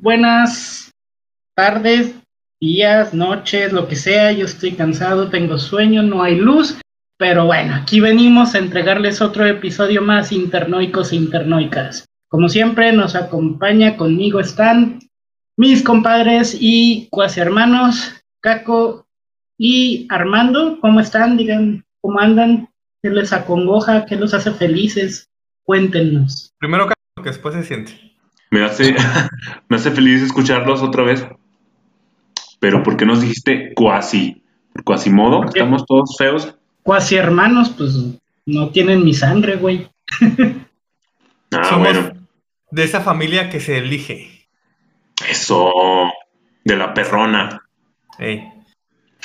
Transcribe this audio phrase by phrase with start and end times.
[0.00, 0.92] buenas
[1.54, 2.14] tardes,
[2.60, 4.32] días, noches, lo que sea.
[4.32, 6.80] Yo estoy cansado, tengo sueño, no hay luz.
[7.18, 12.06] Pero bueno, aquí venimos a entregarles otro episodio más internoicos e internoicas.
[12.28, 15.00] Como siempre, nos acompaña conmigo están
[15.56, 19.06] mis compadres y cuasi hermanos, Caco
[19.58, 20.78] y Armando.
[20.80, 21.36] ¿Cómo están?
[21.36, 22.70] Digan, ¿cómo andan?
[23.02, 24.06] ¿Qué les acongoja?
[24.06, 25.28] ¿Qué los hace felices?
[25.64, 26.54] Cuéntenos.
[26.58, 28.09] Primero Caco, que después se siente.
[28.50, 28.94] Me hace,
[29.68, 31.24] me hace feliz escucharlos otra vez.
[32.58, 34.42] Pero ¿por qué nos dijiste cuasi?
[34.72, 35.44] ¿Por cuasi modo?
[35.44, 36.54] ¿Estamos todos feos?
[36.82, 37.94] Cuasi hermanos, pues
[38.46, 39.90] no tienen mi sangre, güey.
[41.52, 42.28] Ah, Somos bueno.
[42.70, 44.46] de esa familia que se elige.
[45.28, 45.72] Eso.
[46.64, 47.68] De la perrona.
[48.20, 48.48] Ey.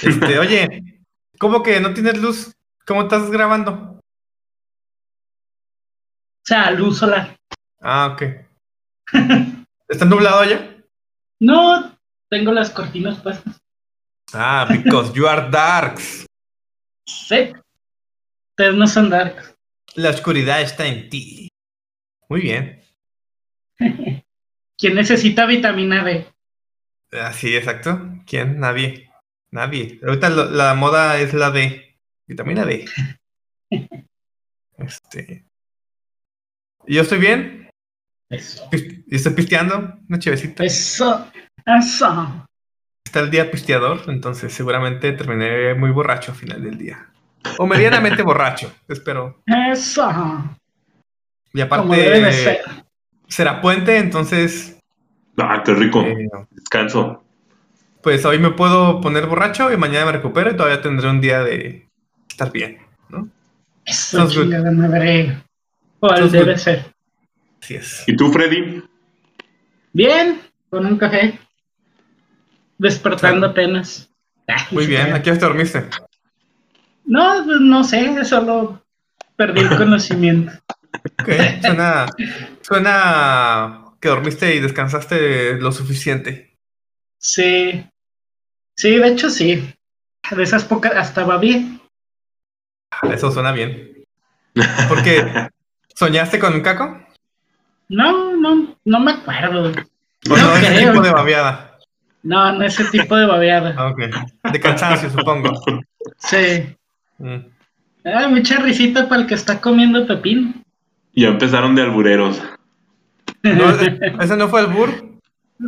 [0.01, 0.95] Este, oye,
[1.37, 2.55] ¿cómo que no tienes luz?
[2.87, 3.99] ¿Cómo estás grabando?
[3.99, 4.01] O
[6.41, 7.35] sea, luz solar.
[7.79, 8.23] Ah, ok.
[9.87, 10.75] ¿Está nublado allá?
[11.39, 11.97] No,
[12.29, 13.61] tengo las cortinas puestas.
[14.33, 16.25] Ah, because you are darks.
[17.05, 17.53] Sí.
[18.51, 19.55] Ustedes no son dark.
[19.95, 21.49] La oscuridad está en ti.
[22.29, 22.81] Muy bien.
[24.77, 26.27] ¿Quién necesita vitamina D?
[27.11, 28.01] Así, exacto.
[28.25, 28.59] ¿Quién?
[28.59, 29.09] Nadie.
[29.51, 29.99] Nadie.
[30.05, 32.85] Ahorita lo- la moda es la de vitamina D.
[34.77, 35.45] Este.
[36.85, 37.64] ¿Y Yo estoy bien.
[38.29, 38.67] Eso.
[39.09, 39.97] Estoy pisteando.
[40.09, 40.63] Una chevecita.
[40.63, 41.27] Eso.
[41.65, 42.45] Eso.
[43.05, 47.07] Está el día pisteador, entonces seguramente terminaré muy borracho al final del día.
[47.59, 49.41] O medianamente borracho, espero.
[49.45, 50.03] Eso.
[51.53, 52.59] Y Como debe de aparte, ser.
[53.27, 54.77] será puente, entonces,
[55.37, 56.01] Ah, qué rico.
[56.01, 57.23] eh, Descanso.
[58.01, 61.43] pues hoy me puedo poner borracho y mañana me recupero y todavía tendré un día
[61.43, 61.87] de
[62.29, 62.79] estar bien,
[63.09, 63.29] ¿no?
[63.85, 64.25] Eso,
[64.73, 65.37] madre.
[65.99, 66.59] ¿Cuál debe good.
[66.59, 66.94] ser?
[67.65, 68.03] Así es.
[68.05, 68.83] ¿Y tú, Freddy?
[69.91, 70.39] Bien,
[70.69, 71.39] con un café.
[72.77, 74.07] Despertando apenas.
[74.69, 75.11] Muy bien.
[75.11, 75.83] ¿a qué te dormiste?
[77.05, 78.85] No, pues no sé, solo
[79.35, 80.51] perdí el conocimiento.
[81.19, 81.29] Ok,
[81.61, 82.05] suena,
[82.61, 86.55] suena que dormiste y descansaste lo suficiente.
[87.17, 87.83] Sí.
[88.75, 89.73] Sí, de hecho sí.
[90.29, 91.81] De esas pocas, hasta va bien.
[93.11, 94.05] Eso suena bien.
[94.87, 95.49] ¿Por qué?
[95.95, 97.04] ¿Soñaste con un caco?
[97.89, 99.71] No, no, no me acuerdo.
[100.29, 100.91] ¿O no, ese creo.
[100.91, 101.77] tipo de babeada?
[102.23, 103.75] No, no ese tipo de babeada.
[103.77, 104.51] Ah, Ok.
[104.51, 105.53] De cansancio, supongo.
[106.17, 106.75] Sí.
[107.19, 107.37] Mm.
[108.05, 110.53] Ah, mucha risita para el que está comiendo pepino.
[111.13, 112.41] Ya empezaron de albureros.
[113.43, 114.89] No, ¿Ese no fue el bur?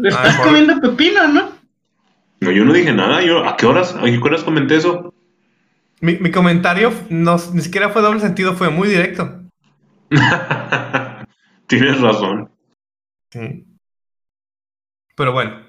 [0.03, 1.51] Estás comiendo pepino, ¿no?
[2.41, 3.21] No, yo no dije nada.
[3.23, 3.95] Yo, ¿A qué horas?
[3.95, 5.13] ¿A qué horas comenté eso?
[6.01, 9.41] Mi, mi comentario no, ni siquiera fue doble sentido, fue muy directo.
[11.67, 12.49] Tienes razón.
[13.31, 13.65] Sí.
[15.15, 15.65] Pero bueno.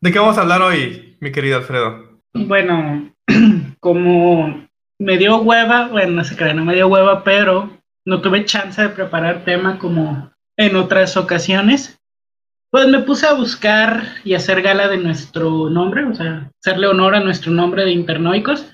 [0.00, 2.20] ¿De qué vamos a hablar hoy, mi querido Alfredo?
[2.34, 3.10] Bueno,
[3.80, 4.68] como
[4.98, 8.82] me dio hueva, bueno, no se crea, no me dio hueva, pero no tuve chance
[8.82, 11.98] de preparar tema como en otras ocasiones.
[12.70, 17.14] Pues me puse a buscar y hacer gala de nuestro nombre, o sea, hacerle honor
[17.14, 18.66] a nuestro nombre de Internoicos.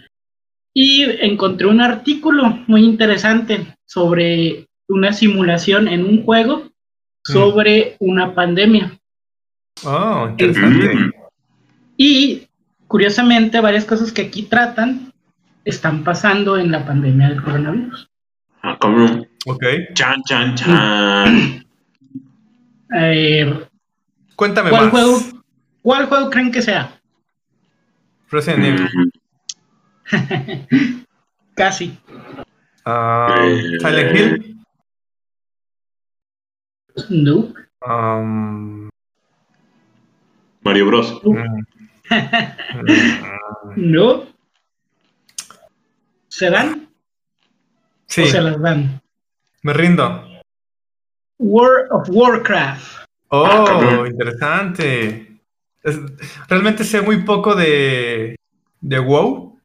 [0.72, 6.70] Y encontré un artículo muy interesante sobre una simulación en un juego
[7.24, 8.98] sobre una pandemia.
[9.84, 11.10] Oh, interesante.
[11.96, 12.48] Y
[12.86, 15.12] curiosamente, varias cosas que aquí tratan
[15.64, 18.10] están pasando en la pandemia del coronavirus.
[18.62, 19.26] Ah, cabrón.
[19.46, 19.64] Ok.
[19.94, 21.66] Chan, chan, chan.
[22.96, 23.66] Eh,
[24.34, 24.90] Cuéntame ¿cuál, más.
[24.90, 25.18] juego,
[25.82, 27.00] ¿Cuál juego creen que sea?
[28.30, 29.12] Resident Evil.
[31.54, 31.96] Casi.
[32.86, 33.78] Eh.
[33.80, 34.59] Silent Hill.
[37.08, 37.52] No.
[37.86, 38.88] Um,
[40.62, 41.20] Mario Bros.
[41.24, 41.62] mm, mm,
[43.76, 44.26] No.
[46.28, 46.88] ¿Se dan
[48.06, 49.00] sí, o se las dan?
[49.62, 50.24] me rindo.
[51.38, 53.06] World of Warcraft.
[53.28, 55.40] Oh, Ah, interesante.
[55.82, 55.98] Es-
[56.48, 58.36] realmente sé muy poco de,
[58.80, 59.58] de WoW,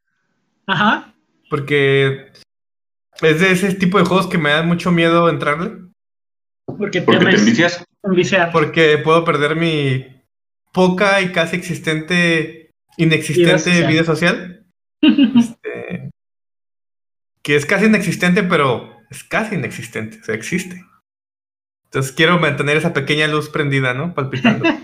[0.67, 1.13] Ajá.
[1.49, 2.31] porque
[3.21, 5.77] es de ese tipo de juegos que me da mucho miedo entrarle,
[6.65, 7.83] Porque ¿Por qué te envicias?
[8.03, 8.51] enviciar.
[8.51, 10.05] porque puedo perder mi
[10.73, 13.87] poca y casi existente, inexistente Vida social.
[13.87, 14.61] vida social.
[15.39, 16.11] Este,
[17.43, 20.83] que es casi inexistente, pero es casi inexistente, o sea, existe.
[21.85, 24.13] Entonces quiero mantener esa pequeña luz prendida, ¿no?
[24.15, 24.65] Palpitando.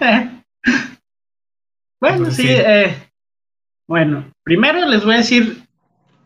[1.99, 2.43] bueno, Entonces, sí.
[2.43, 2.53] sí.
[2.53, 2.95] eh,
[3.87, 5.63] bueno, primero les voy a decir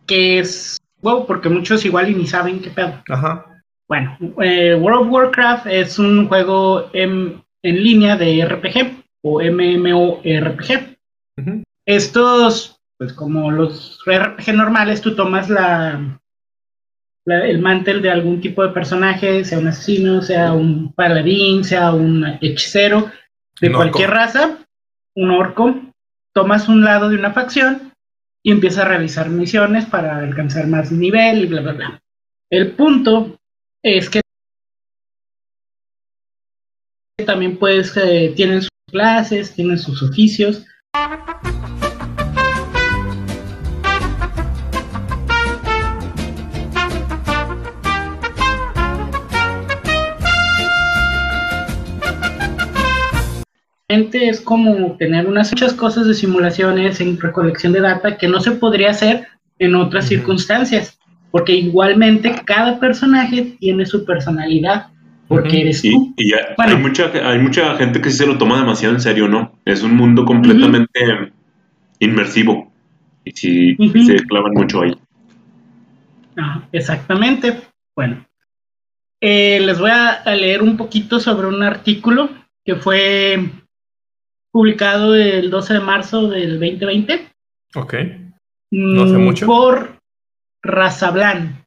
[0.06, 3.02] que es WoW, porque muchos igual y ni saben qué pedo.
[3.08, 3.55] Ajá.
[3.88, 9.02] Bueno, eh, World of Warcraft es un juego en, en línea de RPG.
[9.22, 10.96] o MMORPG.
[11.86, 16.20] Estos, pues como los RPG normales, tú tomas la,
[17.24, 21.92] la- el mantel de algún tipo de personaje, sea un asesino, sea un paladín, sea
[21.92, 23.10] un hechicero,
[23.60, 24.58] de Un cualquier raza,
[25.14, 25.74] un orco,
[26.32, 27.92] tomas un lado de una facción
[28.42, 32.02] y empiezas a realizar misiones para alcanzar más nivel y bla, bla, bla.
[32.50, 33.38] El punto
[33.86, 34.20] es que
[37.24, 40.64] también puedes, eh, tienen sus clases, tienen sus oficios.
[54.12, 58.52] Es como tener unas muchas cosas de simulaciones en recolección de data que no se
[58.52, 59.28] podría hacer
[59.58, 60.98] en otras circunstancias,
[61.30, 64.88] porque igualmente cada personaje tiene su personalidad,
[65.28, 66.14] porque eres Y, tú.
[66.16, 66.76] y ya- Bueno.
[66.76, 69.58] hay, mucha, hay mucha gente que sí se lo toma demasiado en serio, ¿no?
[69.64, 71.00] Es un mundo completamente
[71.98, 72.72] inmersivo.
[73.24, 73.76] Y sí,
[74.06, 74.96] se clavan mucho ahí.
[76.36, 77.60] Ajá, exactamente.
[77.96, 78.24] Bueno,
[79.20, 82.28] eh, les voy a, a leer un poquito sobre un artículo
[82.64, 83.38] que fue
[84.52, 87.28] publicado el 12 de marzo del 2020
[87.74, 87.94] Ok.
[88.70, 89.46] No hace mm, mucho.
[89.46, 89.95] por
[90.66, 91.64] Razablan.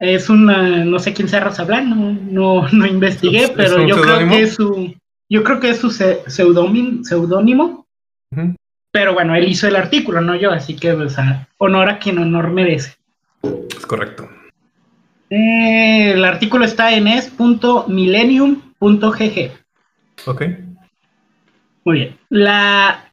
[0.00, 4.00] Es una, no sé quién sea Razablan, no, no, no investigué, ¿Es- es pero yo
[4.00, 4.94] creo que es su,
[5.28, 7.84] yo creo que es su seudónimo,
[8.30, 8.54] Ujú.
[8.92, 12.18] pero bueno, él hizo el artículo, no yo, así que o sea, honor a quien
[12.18, 12.94] honor merece.
[13.76, 14.28] Es correcto.
[15.30, 19.50] Eh, el artículo está en es.millennium.gg.
[20.26, 20.42] Ok.
[21.84, 22.16] Muy bien.
[22.30, 23.12] La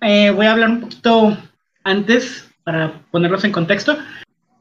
[0.00, 1.36] eh, voy a hablar un poquito
[1.84, 3.96] antes para ponerlos en contexto.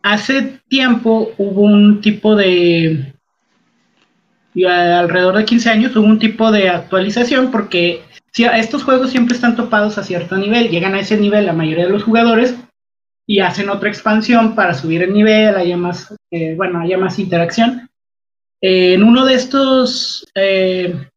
[0.04, 3.14] Hace tiempo hubo un tipo de
[4.68, 8.02] alrededor de 15 años hubo un tipo de actualización porque
[8.34, 11.86] si estos juegos siempre están topados a cierto nivel, llegan a ese nivel la mayoría
[11.86, 12.56] de los jugadores
[13.26, 17.90] y hacen otra expansión para subir el nivel, haya más, eh, bueno, haya más interacción.
[18.62, 21.08] Eh, en uno de estos, eh,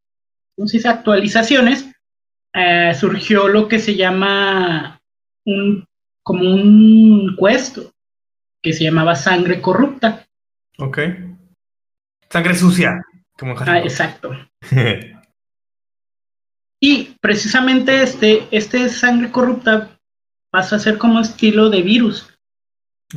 [0.56, 0.86] ¿cómo se?
[0.88, 1.90] Actualizaciones,
[2.54, 5.00] eh, surgió lo que se llama
[5.44, 5.86] un,
[6.24, 7.78] como un quest
[8.60, 10.26] que se llamaba Sangre Corrupta.
[10.78, 10.98] Ok.
[12.28, 13.04] Sangre sucia.
[13.38, 14.32] Como Ah, exacto.
[16.80, 19.96] Y precisamente este, este Sangre Corrupta
[20.50, 22.28] pasó a ser como estilo de virus.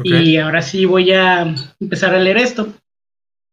[0.03, 2.73] Y ahora sí voy a empezar a leer esto.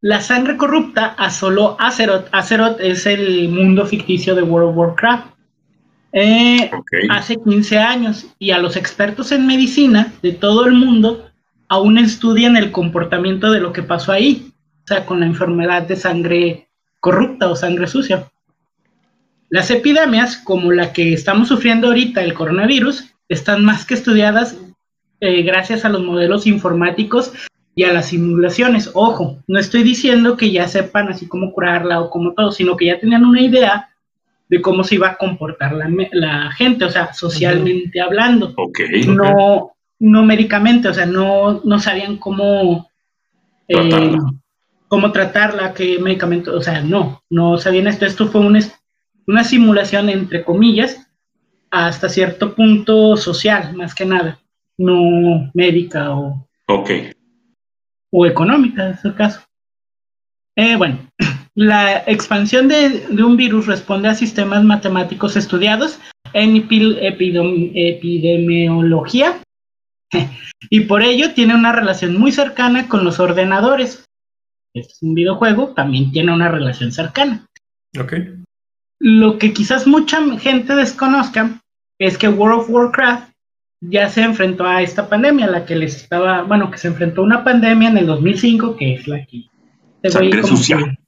[0.00, 2.28] La sangre corrupta asoló Azeroth.
[2.32, 5.33] Azeroth es el mundo ficticio de World of Warcraft.
[6.16, 6.70] Eh,
[7.10, 11.28] hace 15 años y a los expertos en medicina de todo el mundo
[11.68, 14.52] aún estudian el comportamiento de lo que pasó ahí,
[14.84, 16.68] o sea, con la enfermedad de sangre
[17.00, 18.30] corrupta o sangre sucia.
[19.48, 24.56] Las epidemias, como la que estamos sufriendo ahorita, el coronavirus, están más que estudiadas
[25.18, 27.32] eh, gracias a los modelos informáticos
[27.74, 28.88] y a las simulaciones.
[28.94, 32.86] Ojo, no estoy diciendo que ya sepan así cómo curarla o como todo, sino que
[32.86, 33.88] ya tenían una idea
[34.48, 38.54] de cómo se iba a comportar la, la gente, o sea, socialmente hablando
[39.06, 42.88] no, no médicamente, o sea, no, no sabían cómo,
[43.68, 44.18] eh, Tratarla.
[44.88, 48.04] cómo tratarla, qué medicamento, o sea, no, no sabían esto.
[48.04, 48.74] Esto fue un es-
[49.26, 51.00] una simulación, entre comillas,
[51.70, 54.38] hasta cierto punto social, más que nada,
[54.76, 56.90] no médica o, Ok.
[58.10, 59.40] o económica, en este caso.
[60.56, 60.98] Eh, bueno,
[61.54, 65.98] la expansión de, de un virus responde a sistemas matemáticos estudiados
[66.32, 69.40] en epi- epidem- epidemiología
[70.70, 74.04] y por ello tiene una relación muy cercana con los ordenadores.
[74.74, 77.46] Este es un videojuego, también tiene una relación cercana.
[77.98, 78.14] Ok.
[79.00, 81.60] Lo que quizás mucha gente desconozca
[82.00, 83.30] es que World of Warcraft
[83.80, 87.24] ya se enfrentó a esta pandemia, la que les estaba, bueno, que se enfrentó a
[87.24, 89.44] una pandemia en el 2005, que es la que...
[90.04, 90.76] este güey Sangre como sucia.
[90.78, 90.98] que-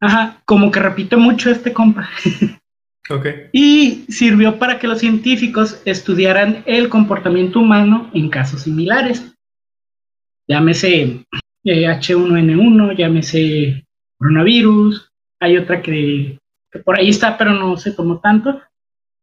[0.00, 2.08] ajá, como que repite mucho este compa.
[3.08, 3.24] Ok.
[3.52, 9.32] Y sirvió para que los científicos estudiaran el comportamiento humano en casos similares.
[10.48, 11.24] Llámese
[11.64, 13.84] eh, H1N1, llámese
[14.18, 15.08] coronavirus,
[15.40, 16.38] hay otra que,
[16.72, 18.60] que por ahí está, pero no se tomó tanto.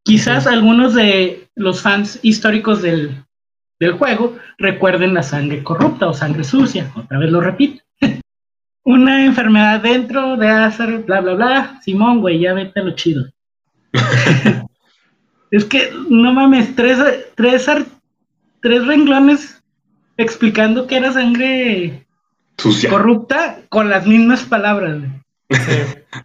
[0.05, 3.25] Quizás algunos de los fans históricos del,
[3.81, 7.82] del juego recuerden la sangre corrupta o sangre sucia, otra vez lo repito.
[8.85, 11.79] Una enfermedad dentro de hacer bla bla bla.
[11.83, 13.25] Simón, güey, ya vete a lo chido.
[15.51, 16.97] es que no mames, tres,
[17.35, 17.69] tres,
[18.61, 19.61] tres renglones
[20.17, 22.05] explicando que era sangre
[22.57, 22.89] Sucia.
[22.89, 24.99] corrupta con las mismas palabras.
[24.99, 25.11] güey.
[25.49, 26.17] Sí.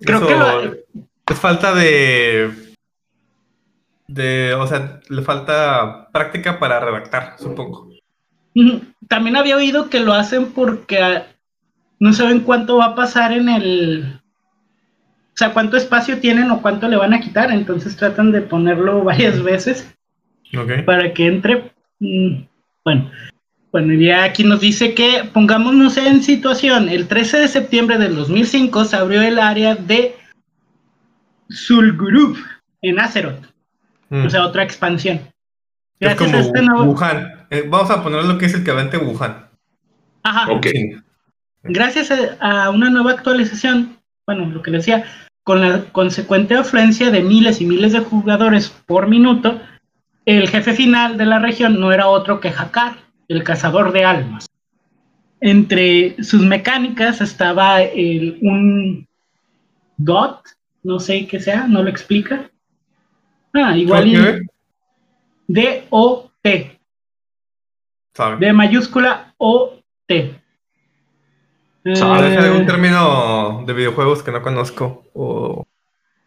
[0.00, 0.74] Creo eso, que lo-
[1.28, 2.74] es falta de.
[4.06, 4.54] De.
[4.54, 7.88] O sea, le falta práctica para redactar, supongo.
[9.08, 11.26] También había oído que lo hacen porque ah,
[12.00, 14.20] no saben cuánto va a pasar en el.
[15.34, 17.50] O sea, cuánto espacio tienen o cuánto le van a quitar.
[17.50, 19.92] Entonces tratan de ponerlo varias veces
[20.86, 21.72] para que entre.
[22.00, 22.42] mm,
[22.84, 23.10] Bueno,
[23.72, 26.88] bueno, y ya aquí nos dice que pongámonos en situación.
[26.88, 30.14] El 13 de septiembre del 2005 se abrió el área de
[31.52, 32.36] Zul'Gurub
[32.82, 33.44] en Azeroth,
[34.08, 34.24] Mm.
[34.26, 35.16] o sea, otra expansión.
[35.18, 35.32] es
[36.00, 36.84] Gracias como a este nuevo.
[36.92, 37.35] Wuhan.
[37.50, 38.64] Eh, vamos a poner lo que es el
[38.96, 39.48] a Wuhan.
[40.22, 40.52] Ajá.
[40.52, 40.66] Ok.
[40.72, 40.96] Sí.
[41.64, 42.10] Gracias
[42.40, 45.04] a, a una nueva actualización, bueno, lo que decía,
[45.42, 49.60] con la consecuente afluencia de miles y miles de jugadores por minuto,
[50.24, 52.96] el jefe final de la región no era otro que Hakar,
[53.28, 54.48] el cazador de almas.
[55.40, 59.06] Entre sus mecánicas estaba el- un
[59.96, 60.40] DOT,
[60.82, 62.50] no sé qué sea, no lo explica.
[63.52, 64.46] Ah, igual.
[65.48, 66.75] D-O-T,
[68.16, 68.46] ¿Sabe?
[68.46, 70.40] de mayúscula O-T.
[71.94, 75.04] ¿Sabes Eh, algún término de videojuegos que no conozco?
[75.12, 75.66] O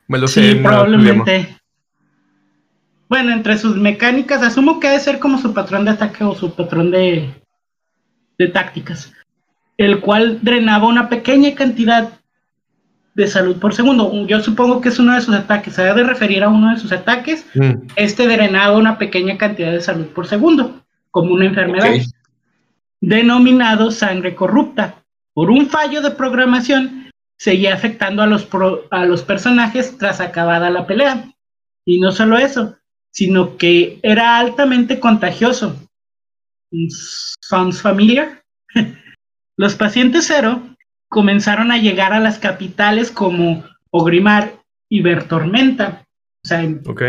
[0.08, 1.58] me lo sé Sí, probablemente.
[3.10, 6.54] Bueno, entre sus mecánicas, asumo que debe ser como su patrón de ataque o su
[6.54, 7.34] patrón de,
[8.38, 9.12] de tácticas,
[9.78, 12.10] el cual drenaba una pequeña cantidad
[13.16, 14.28] de salud por segundo.
[14.28, 16.78] Yo supongo que es uno de sus ataques, se debe de referir a uno de
[16.78, 17.48] sus ataques.
[17.56, 17.88] Mm.
[17.96, 21.94] Este drenaba una pequeña cantidad de salud por segundo, como una enfermedad,
[23.02, 25.04] denominado sangre corrupta.
[25.34, 30.70] Por un fallo de programación, seguía afectando a los, pro- a los personajes tras acabada
[30.70, 31.32] la pelea.
[31.86, 32.78] Y no solo eso,
[33.12, 35.76] sino que era altamente contagioso.
[37.42, 38.44] ¿Sounds familiar?
[39.58, 40.62] los pacientes cero
[41.10, 44.54] comenzaron a llegar a las capitales como Ogrimar
[44.90, 46.06] y Bertormenta.
[46.44, 47.02] O sea, Ok.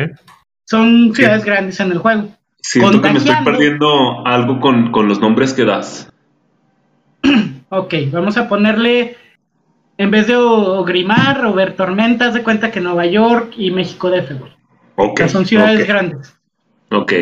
[0.68, 2.34] son ciudades grandes en el juego.
[2.62, 6.10] Siento que me estoy perdiendo algo con, con los nombres que das.
[7.72, 9.16] Ok, vamos a ponerle,
[9.96, 14.40] en vez de Ogrimar o Bertormenta, haz de cuenta que Nueva York y México DF,
[14.40, 14.52] güey.
[14.96, 15.18] O Ok.
[15.18, 16.36] sea, son ciudades grandes.
[16.90, 17.12] Ok.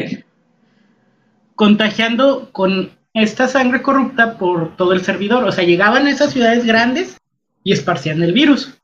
[1.55, 5.45] Contagiando con esta sangre corrupta por todo el servidor.
[5.45, 7.19] O sea, llegaban a esas ciudades grandes
[7.63, 8.75] y esparcían el virus.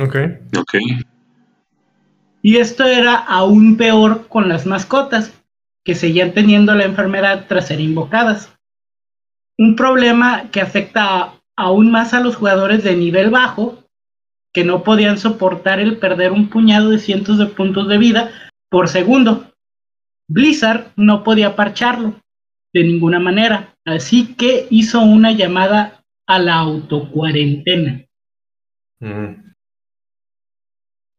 [0.00, 0.16] Ok.
[0.58, 0.74] Ok.
[2.42, 5.32] Y esto era aún peor con las mascotas,
[5.86, 8.52] que seguían teniendo la enfermedad tras ser invocadas.
[9.56, 13.84] Un problema que afecta aún más a los jugadores de nivel bajo,
[14.52, 18.32] que no podían soportar el perder un puñado de cientos de puntos de vida
[18.68, 19.52] por segundo.
[20.28, 22.16] Blizzard no podía parcharlo
[22.74, 28.04] de ninguna manera, así que hizo una llamada a la autocuarentena.
[28.98, 29.52] Mm.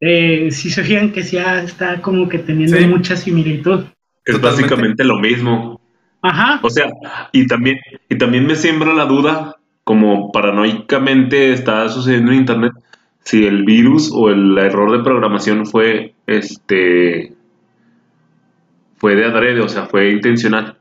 [0.02, 2.86] Eh, si se fijan que ya está como que teniendo Sí.
[2.86, 3.86] mucha similitud.
[4.28, 4.64] Es Totalmente.
[4.64, 5.80] básicamente lo mismo.
[6.22, 6.60] Ajá.
[6.62, 6.92] O sea,
[7.32, 7.80] y también,
[8.10, 9.56] y también me siembra la duda,
[9.86, 12.74] como paranoicamente está sucediendo en internet,
[13.24, 17.34] si el virus o el error de programación fue este
[18.98, 20.78] fue de adrede, o sea, fue intencional.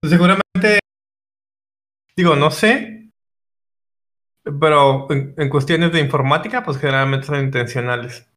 [0.00, 0.80] Pues Seguramente,
[2.16, 3.10] digo, no sé,
[4.60, 8.28] pero en, en cuestiones de informática, pues generalmente son intencionales.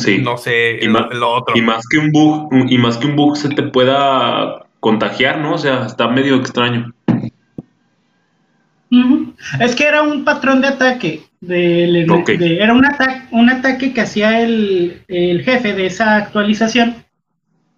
[0.00, 0.18] Sí.
[0.18, 1.56] No sé Y el- ma- lo otro.
[1.56, 5.54] Y más que un bug, y más que un bug se te pueda contagiar, ¿no?
[5.54, 6.92] O sea, está medio extraño.
[9.60, 11.22] Es que era un patrón de ataque.
[11.40, 16.96] de- era un, ataque un ataque que hacía el, el jefe de esa actualización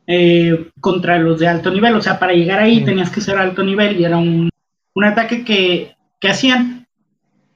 [0.06, 1.94] eh, contra los de alto nivel.
[1.96, 2.84] O sea, para llegar ahí Mm.
[2.84, 4.48] tenías que ser alto nivel y era un,
[4.94, 6.86] un ataque que, que hacían.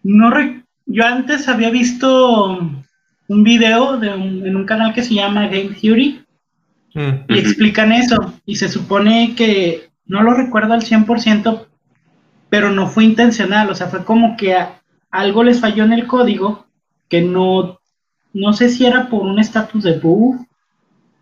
[0.02, 2.58] No re- Yo antes había visto
[3.28, 6.24] un video de un- en un canal que se llama Game Theory
[6.94, 7.10] Mm.
[7.28, 8.34] y explican eso.
[8.44, 11.68] Y se supone que, no lo recuerdo al 100%,
[12.50, 13.70] pero no fue intencional.
[13.70, 16.66] O sea, fue como que a- algo les falló en el código
[17.08, 17.78] que no,
[18.34, 20.36] no sé si era por un estatus de buff.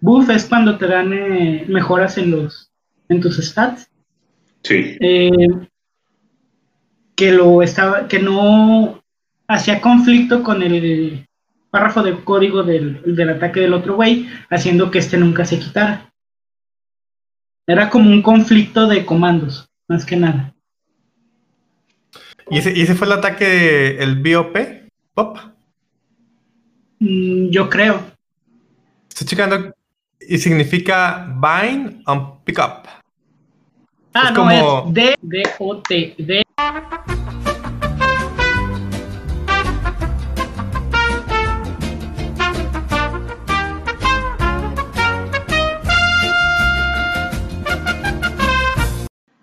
[0.01, 2.71] Buff es cuando te dan eh, mejoras en los
[3.09, 3.89] en tus stats.
[4.63, 4.97] Sí.
[5.01, 5.31] Eh,
[7.17, 9.03] que lo estaba, que no
[9.49, 11.27] hacía conflicto con el
[11.71, 16.13] párrafo de código del, del ataque del otro güey, haciendo que este nunca se quitara.
[17.67, 20.53] Era como un conflicto de comandos, más que nada.
[22.51, 23.45] ¿Y ese, y ese fue el ataque
[23.99, 24.57] del BOP?
[25.15, 25.39] Pop.
[26.99, 28.03] Mm, yo creo.
[29.09, 29.73] Estoy checando
[30.21, 32.89] y significa bind and pick up.
[34.15, 36.43] Ah, Es no, como- es D, D, O, T, D.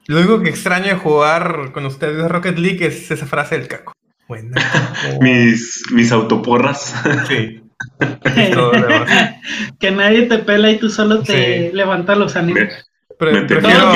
[0.08, 3.94] Lo único que extraño de jugar con ustedes Rocket League es esa frase del caco.
[4.28, 4.52] Bueno,
[5.22, 6.96] mis, mis autoporras.
[7.28, 7.62] Sí.
[9.80, 12.90] que nadie te pela y tú solo te levantas los ánimos.
[13.18, 13.94] prefiero...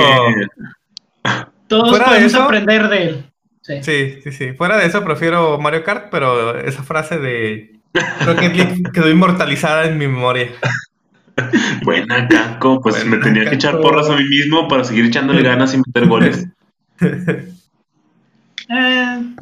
[1.68, 3.26] Todos podemos aprender de él.
[3.62, 3.82] Sí.
[4.22, 4.32] sí.
[4.32, 7.80] sí, Fuera de eso, prefiero Mario Kart, pero esa frase de
[8.26, 10.52] Rocket League quedó inmortalizada en mi memoria.
[11.84, 12.82] Buena, Caco.
[12.82, 16.08] Pues me tenía que echar porras a mí mismo para seguir echándole ganas y meter
[16.08, 16.48] goles.
[18.74, 19.36] Eh,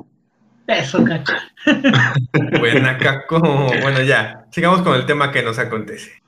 [0.65, 1.34] eso, Caco.
[2.60, 3.39] Buena, Caco.
[3.39, 4.46] Bueno, ya.
[4.50, 6.19] Sigamos con el tema que nos acontece.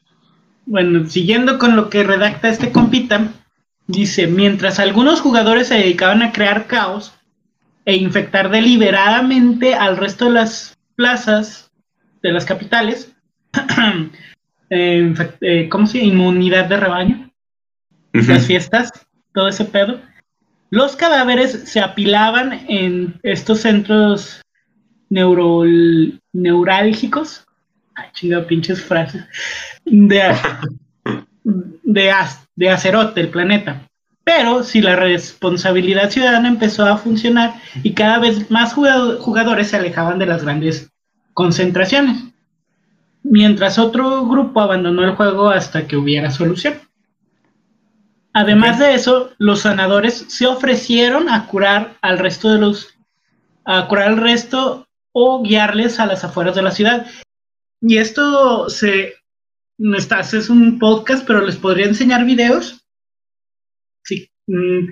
[0.67, 3.29] Bueno, siguiendo con lo que redacta este compita,
[3.87, 7.13] dice, mientras algunos jugadores se dedicaban a crear caos
[7.85, 11.71] e infectar deliberadamente al resto de las plazas
[12.21, 13.11] de las capitales,
[14.71, 16.13] eh, ¿cómo se llama?
[16.13, 17.29] Inmunidad de rebaño,
[18.13, 18.91] las fiestas,
[19.33, 19.99] todo ese pedo.
[20.69, 24.41] Los cadáveres se apilaban en estos centros
[25.09, 25.63] neuro,
[26.31, 27.45] neurálgicos.
[27.95, 29.25] Ay, chingada, pinches frases.
[29.83, 30.33] De,
[31.43, 32.13] de,
[32.55, 33.85] de acerote, el planeta.
[34.23, 40.19] Pero si la responsabilidad ciudadana empezó a funcionar y cada vez más jugadores se alejaban
[40.19, 40.89] de las grandes
[41.33, 42.30] concentraciones,
[43.23, 46.75] mientras otro grupo abandonó el juego hasta que hubiera solución.
[48.33, 52.95] Además de eso, los sanadores se ofrecieron a curar al resto de los,
[53.65, 57.07] a curar al resto o guiarles a las afueras de la ciudad.
[57.81, 59.15] Y esto se,
[59.77, 62.85] no está, es un podcast, pero les podría enseñar videos.
[64.03, 64.87] Si, mm,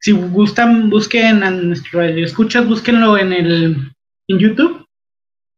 [0.00, 3.92] si gustan, busquen a nuestro radio escuchas, búsquenlo en el
[4.28, 4.81] en YouTube.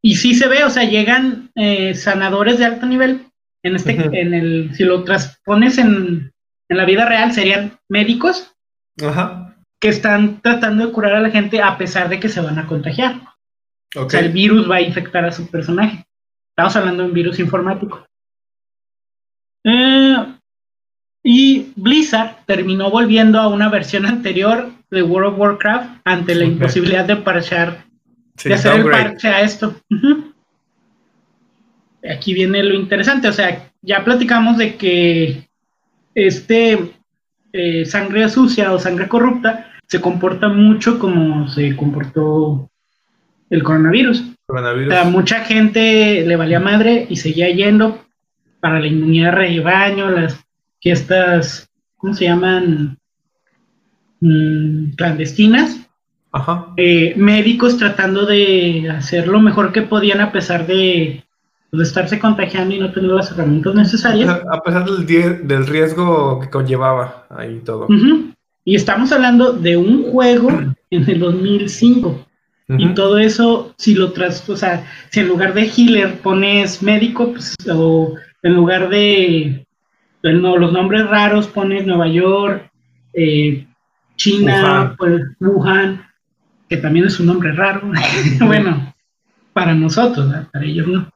[0.04, 3.26] Y sí se ve, o sea, llegan eh, sanadores de alto nivel.
[3.62, 6.30] En este, en el, si lo transpones en,
[6.68, 8.54] en la vida real serían médicos
[9.80, 12.66] que están tratando de curar a la gente a pesar de que se van a
[12.66, 13.22] contagiar.
[13.96, 16.04] O sea, el virus va a infectar a su personaje.
[16.50, 18.06] Estamos hablando de un virus informático.
[19.64, 20.16] Eh,
[21.22, 27.06] y Blizzard terminó volviendo a una versión anterior de World of Warcraft ante la imposibilidad
[27.06, 27.86] de parchar,
[28.42, 29.74] de hacer el parche a esto.
[32.08, 35.48] Aquí viene lo interesante, o sea, ya platicamos de que
[36.14, 36.94] este
[37.52, 42.70] eh, sangre sucia o sangre corrupta se comporta mucho como se comportó
[43.50, 44.24] el coronavirus.
[44.48, 48.04] O sea, mucha gente le valía madre y seguía yendo
[48.60, 50.44] para la inmunidad de rebaño, las
[50.80, 52.98] fiestas, ¿cómo se llaman?
[54.20, 55.80] Mm, clandestinas.
[56.76, 61.24] Eh, médicos tratando de hacer lo mejor que podían a pesar de
[61.76, 64.42] de estarse contagiando y no tener las herramientas necesarias.
[64.50, 67.88] A pesar del, del riesgo que conllevaba ahí todo.
[68.64, 70.50] Y estamos hablando de un juego
[70.90, 72.26] en el 2005.
[72.66, 77.32] Y todo eso, si lo tras, o sea, si en lugar de healer pones médico,
[77.32, 79.66] pues, o en lugar de
[80.22, 82.70] no, los nombres raros pones Nueva York,
[83.12, 83.66] eh,
[84.16, 86.06] China, pues, Wuhan,
[86.68, 87.92] que también es un nombre raro.
[88.40, 88.94] bueno,
[89.52, 91.08] para nosotros, para ellos no.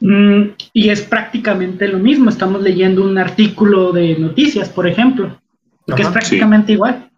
[0.00, 2.30] Mm, y es prácticamente lo mismo.
[2.30, 5.40] Estamos leyendo un artículo de noticias, por ejemplo,
[5.94, 7.10] que es prácticamente igual.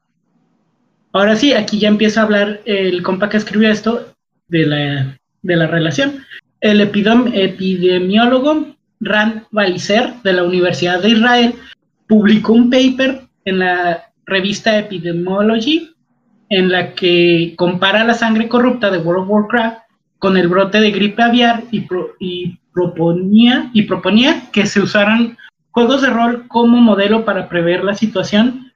[1.13, 4.15] Ahora sí, aquí ya empieza a hablar el compa que escribió esto
[4.49, 6.25] de la, de la relación.
[6.61, 11.55] El epidemiólogo Rand Balicer de la Universidad de Israel
[12.07, 15.91] publicó un paper en la revista Epidemiology
[16.51, 19.79] en la que compara la sangre corrupta de World of Warcraft
[20.19, 21.87] con el brote de gripe aviar y,
[22.19, 25.39] y proponía, y proponía que se usaran
[25.71, 28.73] juegos de rol como modelo para prever la situación,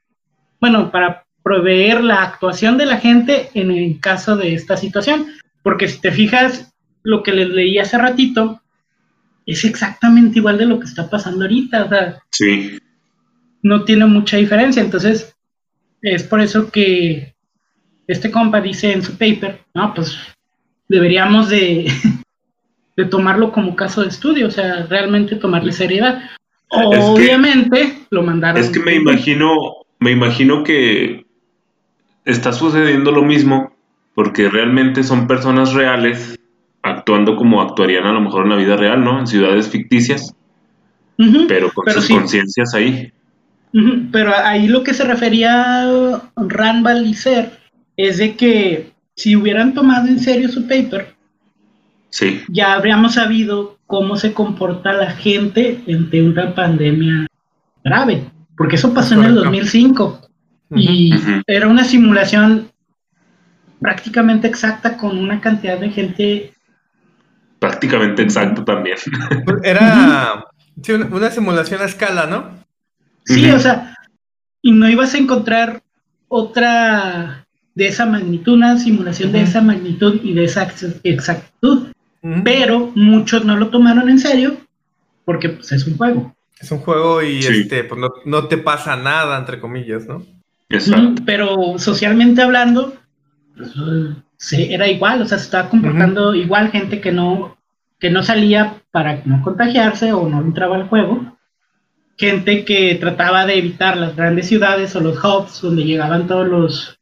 [0.61, 5.27] bueno, para prever la actuación de la gente en el caso de esta situación.
[5.63, 8.63] Porque si te fijas, lo que les leí hace ratito
[9.47, 11.85] es exactamente igual de lo que está pasando ahorita.
[11.85, 12.79] O sea, sí.
[13.63, 14.83] no tiene mucha diferencia.
[14.83, 15.37] Entonces,
[16.01, 17.34] es por eso que
[18.07, 20.19] este compa dice en su paper, no, pues
[20.89, 21.91] deberíamos de,
[22.97, 26.23] de tomarlo como caso de estudio, o sea, realmente tomarle seriedad.
[26.69, 28.61] Obviamente lo mandaron.
[28.61, 29.55] Es que me imagino,
[30.01, 31.25] me imagino que
[32.25, 33.73] está sucediendo lo mismo
[34.15, 36.39] porque realmente son personas reales
[36.83, 39.19] actuando como actuarían a lo mejor en la vida real, ¿no?
[39.19, 40.35] En ciudades ficticias,
[41.49, 43.13] pero con sus conciencias ahí.
[44.13, 45.91] Pero ahí lo que se refería
[46.37, 47.64] Rand Ser
[47.97, 51.15] es de que si hubieran tomado en serio su paper,
[52.49, 57.27] ya habríamos sabido cómo se comporta la gente ante una pandemia
[57.83, 58.25] grave,
[58.57, 60.21] porque eso pasó en el 2005.
[60.77, 61.13] Y
[61.47, 62.71] era una simulación
[63.81, 66.55] prácticamente exacta con una cantidad de gente.
[67.59, 68.97] Prácticamente exacto también.
[69.45, 70.45] Pues Era
[70.83, 72.65] sí, una, simulación a escala, ¿no?
[73.25, 73.97] Sí, o sea,
[74.63, 75.83] y no ibas a encontrar
[76.29, 77.44] otra
[77.75, 79.49] de esa magnitud, una simulación de Ujú.
[79.49, 81.89] esa magnitud y de esa ex- exactitud.
[82.23, 82.43] Ujú.
[82.45, 84.57] Pero muchos no lo tomaron en serio
[85.25, 86.35] porque pues, es un juego.
[86.61, 87.61] Es un juego y Sí.
[87.63, 90.25] este, pues no, no te pasa nada, entre comillas, ¿no?
[90.71, 91.23] Exacto.
[91.27, 92.95] Pero socialmente hablando,
[93.57, 93.71] pues,
[94.39, 97.57] sí, era igual, o sea, se estaba comportando igual gente que no,
[97.99, 101.37] que no salía para no contagiarse o no entraba al juego.
[102.17, 106.94] Gente que trataba de evitar las grandes ciudades o los hubs donde llegaban todos los,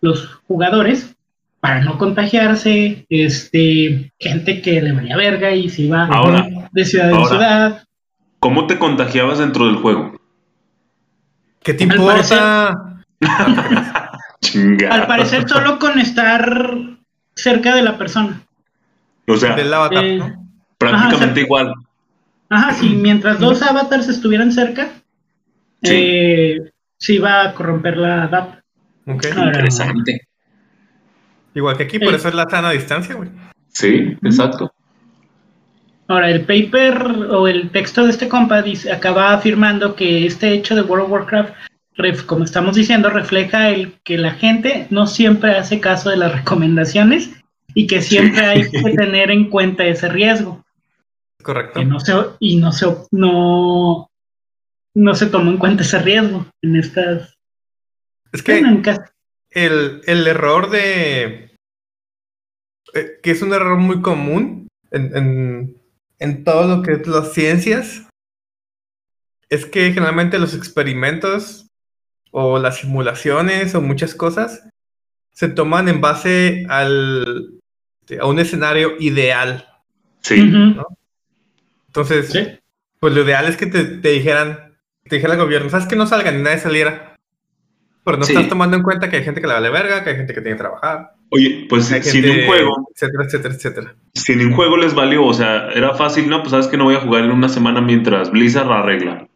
[0.00, 1.14] los jugadores
[1.60, 3.06] para no contagiarse.
[3.08, 7.84] Este, gente que le valía verga y se iba Ahora, de ciudad en ciudad.
[8.40, 10.20] ¿Cómo te contagiabas dentro del juego?
[11.62, 13.02] ¿Qué te Al importa?
[14.40, 14.94] Chingada.
[14.94, 16.68] Al parecer solo con estar
[17.34, 18.42] cerca de la persona.
[19.26, 20.46] O sea, Del avatar, Eh, ¿no?
[20.76, 21.74] prácticamente ajá, igual.
[22.50, 24.88] Ajá, sí, mientras dos avatars estuvieran cerca,
[25.82, 25.94] Sí.
[25.94, 28.62] eh, se iba a corromper la data.
[29.06, 29.24] Ok.
[29.36, 30.20] Ahora, Interesante.
[31.54, 33.30] Igual que aquí, por eso es la sana distancia, güey.
[33.68, 34.72] Sí, exacto.
[36.08, 40.74] Ahora, el paper o el texto de este compa dice, acaba afirmando que este hecho
[40.74, 41.54] de World of Warcraft,
[41.96, 46.32] ref- como estamos diciendo, refleja el que la gente no siempre hace caso de las
[46.34, 47.30] recomendaciones
[47.74, 50.62] y que siempre hay que tener en cuenta ese riesgo.
[51.42, 51.78] Correcto.
[51.80, 54.10] Que no se, y no se, no,
[54.94, 57.36] no se tomó en cuenta ese riesgo en estas...
[58.34, 58.58] Es que
[59.50, 61.56] el, el error de.
[62.94, 65.76] eh, que es un error muy común en, en,
[66.18, 68.02] en todo lo que es las ciencias.
[69.48, 71.68] Es que generalmente los experimentos
[72.32, 74.68] o las simulaciones o muchas cosas
[75.30, 77.60] se toman en base al,
[78.20, 79.68] a un escenario ideal.
[80.22, 80.52] Sí.
[81.86, 82.58] Entonces, Sí.
[82.98, 86.06] pues lo ideal es que te, te dijeran, te dijera el gobierno, ¿sabes que no
[86.06, 87.13] salga ni nadie saliera?
[88.04, 88.32] Pero no Sí.
[88.32, 90.40] estás tomando en cuenta que hay gente que le vale verga, que hay gente que
[90.42, 93.94] tiene que trabajar, Oye, pues si en un juego, etcétera, etcétera, etcétera.
[94.12, 96.84] si en un juego les valió, o sea, era fácil, no, pues sabes que no
[96.84, 99.26] voy a jugar en una semana mientras Blizzard arregla.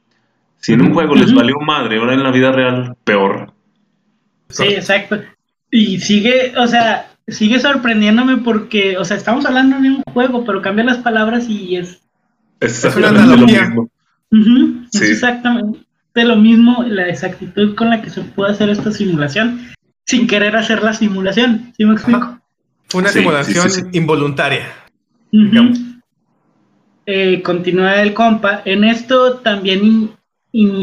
[0.60, 3.52] Si en un juego les valió madre, ahora en la vida real, peor.
[4.48, 5.20] Sí, exacto.
[5.70, 10.60] Y sigue, o sea, sigue sorprendiéndome porque, o sea, estamos hablando de un juego, pero
[10.62, 12.00] cambia las palabras y es,
[12.60, 13.72] Es Es una analogía.
[14.32, 15.04] es Sí.
[15.12, 15.80] exactamente
[16.24, 19.68] lo mismo la exactitud con la que se puede hacer esta simulación
[20.06, 21.72] sin querer hacer la simulación.
[21.76, 22.20] ¿Sí me explico?
[22.20, 22.42] Ajá.
[22.94, 24.66] Una Sí, simulación sí, sí, involuntaria.
[27.06, 28.62] Eh, continúa el compa.
[28.64, 30.14] En esto también
[30.52, 30.82] in-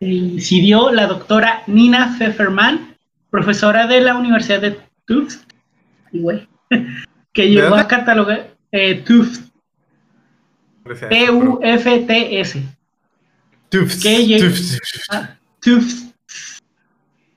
[0.00, 2.96] incidió la doctora Nina Pfefferman,
[3.30, 5.46] profesora de la Universidad de Tufts,
[7.32, 9.50] que llegó a catalogar eh, Tufts,
[10.98, 12.62] sea, T-U-F-T-S,
[13.72, 14.78] Tufts, que lleg- tufts.
[15.10, 16.12] ah, Tufts,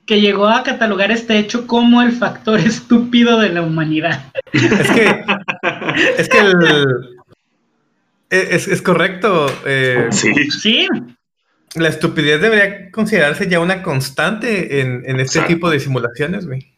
[0.06, 4.32] que llegó a catalogar este hecho como el factor estúpido de la humanidad.
[4.52, 5.24] Es que,
[6.18, 6.54] es que el,
[8.30, 9.46] es, es correcto.
[9.66, 10.32] eh, Sí.
[10.50, 10.88] Sí,
[11.74, 15.48] la estupidez debería considerarse ya una constante en, en este Exacto.
[15.54, 16.72] tipo de simulaciones, güey.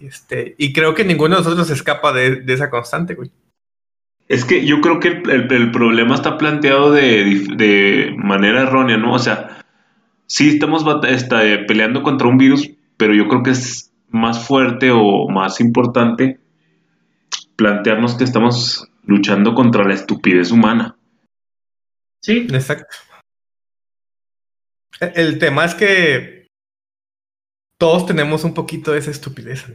[0.00, 3.30] Este, y creo que ninguno de nosotros escapa de, de esa constante, güey.
[4.30, 9.12] Es que yo creo que el, el- el problema está planteado de, manera errónea, ¿no?
[9.12, 9.64] O sea,
[10.26, 14.92] sí estamos esta, eh, peleando contra un virus, pero yo creo que es más fuerte
[14.92, 16.38] o más importante
[17.56, 20.96] plantearnos que estamos luchando contra la estupidez humana.
[22.22, 22.96] sí, Exacto.
[25.00, 26.46] El, el tema es que
[27.80, 29.66] todos tenemos un poquito de esa estupidez.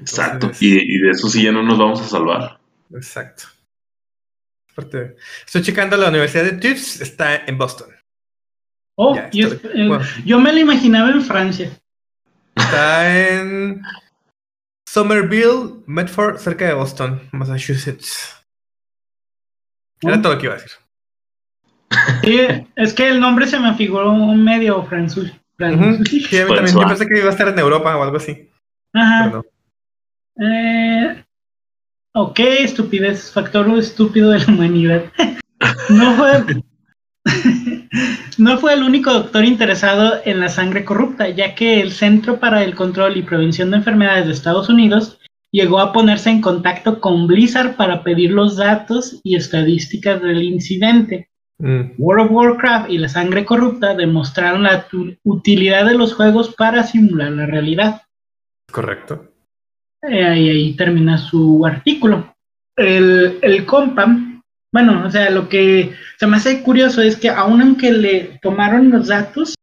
[0.00, 0.52] Exacto.
[0.60, 2.60] Y, y de eso sí ya no nos vamos a salvar.
[2.94, 3.44] Exacto.
[4.72, 7.88] Aparte, Estoy checando la Universidad de Tufts, está en Boston.
[8.96, 10.04] Oh, Ya, y es- estoy- eh, bueno.
[10.24, 11.70] yo me lo imaginaba en Francia.
[12.54, 13.82] Está en
[14.86, 18.36] Somerville, Medford, cerca de Boston, Massachusetts.
[20.02, 20.22] Era Oh.
[20.22, 20.72] todo lo que iba a decir.
[22.22, 25.32] Sí, es que el nombre se me figuró medio francés.
[25.58, 26.04] Ujú.
[26.04, 26.74] Sí, a mí también.
[26.76, 28.48] Yo pensé que iba a estar en Europa o algo así.
[28.94, 29.24] Ajá.
[29.30, 29.44] Pero
[30.36, 30.46] no.
[30.46, 31.24] Eh,
[32.14, 35.04] ok, estupidez, factor estúpido de la humanidad.
[35.90, 36.62] No fue,
[38.38, 42.62] no fue el único doctor interesado en la sangre corrupta, ya que el Centro para
[42.62, 45.18] el Control y Prevención de Enfermedades de Estados Unidos
[45.52, 51.28] llegó a ponerse en contacto con Blizzard para pedir los datos y estadísticas del incidente.
[51.58, 54.86] Mm, World of Warcraft y la sangre corrupta demostraron la
[55.24, 58.02] utilidad de los juegos para simular la realidad.
[58.72, 59.29] correcto.
[60.02, 62.34] Eh, ahí, ahí termina su artículo.
[62.76, 64.06] El, el compa,
[64.72, 68.90] bueno, o sea, lo que se me hace curioso es que aun aunque le tomaron
[68.90, 69.54] los datos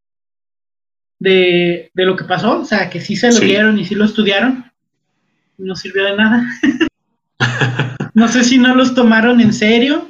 [1.20, 3.46] de, de lo que pasó, o sea, que sí se lo Sí.
[3.46, 4.66] dieron y sí lo estudiaron,
[5.58, 6.46] no sirvió de nada.
[8.14, 10.10] no sé si no los tomaron en serio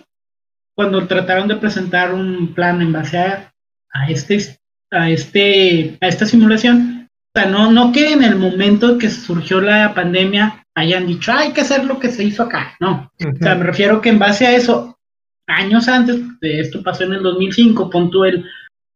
[0.76, 3.54] cuando trataron de presentar un plan en base a,
[3.94, 4.58] a este
[4.92, 6.97] a este a esta simulación.
[7.38, 11.42] O sea, no, no que en el momento que surgió la pandemia hayan dicho, "Ah,
[11.42, 12.76] hay que hacer lo que se hizo acá.
[12.80, 14.98] No, o sea, me refiero que en base a eso,
[15.46, 18.44] años antes, de esto pasó en el 2005, pon tú el,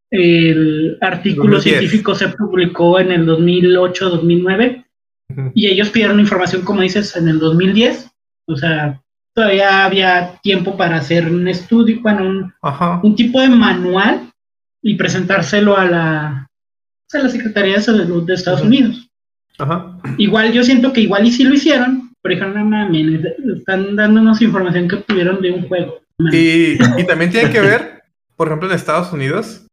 [0.09, 1.63] el artículo 2010.
[1.63, 4.85] científico se publicó en el 2008, 2009,
[5.29, 5.51] Ujú.
[5.53, 8.09] y ellos pidieron información, como dices, en el 2010.
[8.47, 8.99] O sea,
[9.35, 12.51] todavía había tiempo para hacer un estudio, bueno,
[13.03, 14.31] un tipo de manual
[14.81, 16.47] y presentárselo a la,
[17.19, 18.61] a la Secretaría de Salud de Estados.
[18.61, 19.09] Unidos.
[19.57, 19.99] Ajá.
[20.17, 23.25] Igual yo siento que igual y sí lo hicieron, pero dijeron, no mames,
[23.57, 26.01] están dándonos información que obtuvieron de un juego.
[26.17, 26.39] No mames".
[26.39, 28.03] Y, y también tiene que ver,
[28.35, 29.67] por ejemplo, en Estados Unidos,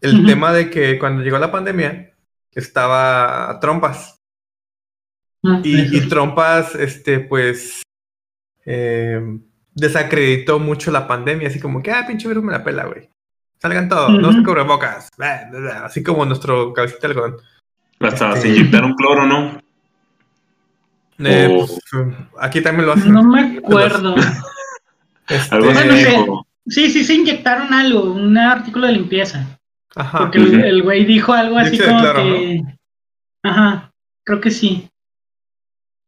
[0.00, 2.14] el tema de que cuando llegó la pandemia
[2.52, 4.20] estaba Trompas.
[5.42, 6.08] No, Y, y.
[6.08, 7.82] Trompas, este, pues,
[8.64, 9.20] eh,
[9.74, 13.10] desacreditó mucho la pandemia, así como que, ah, pinche virus me la pela, güey.
[13.64, 15.08] Salgan todos, no se cubrebocas.
[15.16, 17.36] bla, bla, bla, Así como nuestro cabecita de algodón.
[17.98, 19.58] Hasta Este- se inyectaron cloro, ¿no?
[21.18, 21.66] Eh, Oh.
[21.66, 21.80] pues,
[22.40, 23.10] aquí también lo hacen.
[23.12, 24.14] No me acuerdo.
[25.26, 26.82] Este, Algo así Bueno, sí.
[26.86, 29.58] Sí, sí, se inyectaron algo, un artículo de limpieza.
[29.96, 30.18] Ajá.
[30.18, 32.60] Porque el- güey dijo algo así como claro, que.
[33.42, 33.90] Ajá,
[34.26, 34.86] creo que sí.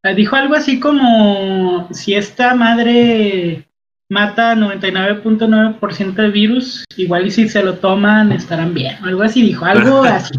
[0.04, 3.65] Eh, Dijo algo así como: si esta madre
[4.08, 8.96] mata 99.9% de virus, igual y si se lo toman estarán bien.
[9.02, 10.32] Algo así dijo, algo así.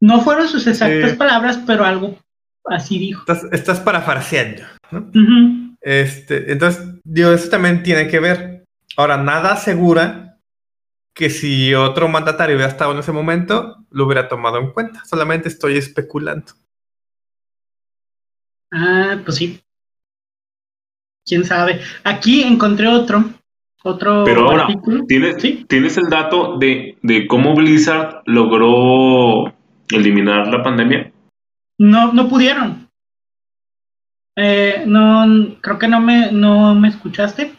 [0.00, 2.18] No fueron sus exactas palabras, pero algo
[2.64, 3.20] así dijo.
[3.20, 4.62] Estás, estás parafarseando.
[5.80, 8.64] Este, entonces, digo, eso también tiene que ver.
[8.96, 10.38] Ahora, nada asegura
[11.14, 15.04] que si otro mandatario hubiera estado en ese momento, lo hubiera tomado en cuenta.
[15.04, 16.52] Solamente estoy especulando.
[18.70, 19.60] Ah, pues sí.
[21.28, 21.80] Quién sabe.
[22.04, 23.24] Aquí encontré otro.
[23.84, 25.04] Otro Pero ahora, artículo.
[25.06, 25.64] ¿tienes, Sí.
[25.68, 29.54] ¿tienes el dato de, de cómo Blizzard logró
[29.90, 31.12] eliminar la pandemia?
[31.78, 32.88] No, no pudieron.
[34.36, 37.52] Eh, no, creo que no me, no me escuchaste.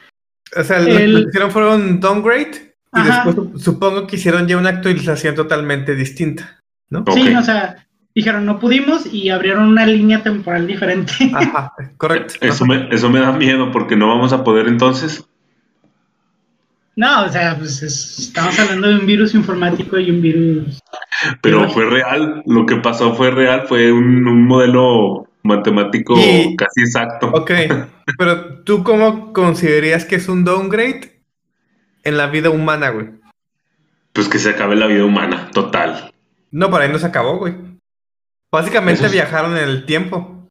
[0.58, 3.24] O sea, lo- El- lo que hicieron fue un downgrade y Ajá.
[3.26, 7.04] después sup- supongo que hicieron ya una actualización totalmente distinta, ¿no?
[7.14, 11.14] Sí, o sea, dijeron no pudimos y abrieron una línea temporal diferente.
[11.34, 12.34] Ajá, correcto.
[12.42, 15.26] Eso me, eso me da miedo porque no vamos a poder entonces.
[16.96, 20.80] no, o sea, pues es- estamos hablando de un virus informático y un virus.
[21.42, 26.82] Pero fue real, lo que pasó fue real, fue un, un modelo matemático Y- casi
[26.82, 27.28] exacto.
[27.34, 27.52] Ok,
[28.18, 31.22] pero ¿tú cómo considerarías que es un downgrade
[32.04, 33.08] en la vida humana, güey?
[34.12, 36.12] Pues que se acabe la vida humana, total.
[36.52, 37.54] No, para ahí no se acabó, güey.
[38.52, 40.48] Básicamente viajaron en el tiempo.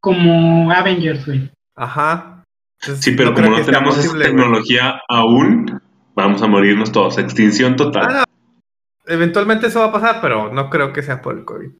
[0.00, 1.50] Como Avengers, güey.
[1.76, 2.44] Ajá.
[2.80, 4.22] Entonces, Sí, pero como no tenemos esa güey.
[4.24, 5.80] tecnología aún,
[6.14, 7.18] vamos a morirnos todos.
[7.18, 8.06] Extinción total.
[8.08, 8.52] Ah, no.
[9.06, 11.70] Eventualmente eso va a pasar, pero no creo que sea por el COVID.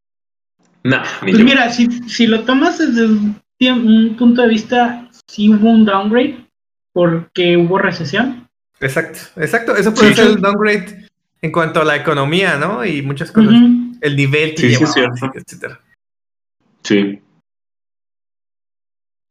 [0.84, 1.44] Nah, Pues yo.
[1.44, 6.46] mira, si, si lo tomas desde un, punto de vista, sí hubo un downgrade
[6.92, 8.48] porque hubo recesión.
[8.80, 9.76] Exacto, exacto.
[9.76, 10.32] Eso puede Sí, ser sí.
[10.32, 11.06] el downgrade
[11.40, 12.84] en cuanto a la economía, ¿no?
[12.84, 13.52] Y muchas cosas.
[13.52, 13.81] Ujú.
[14.02, 15.38] El nivel que Sí, sí, llevaba, cierto.
[15.38, 15.80] etcétera.
[16.82, 17.20] Sí.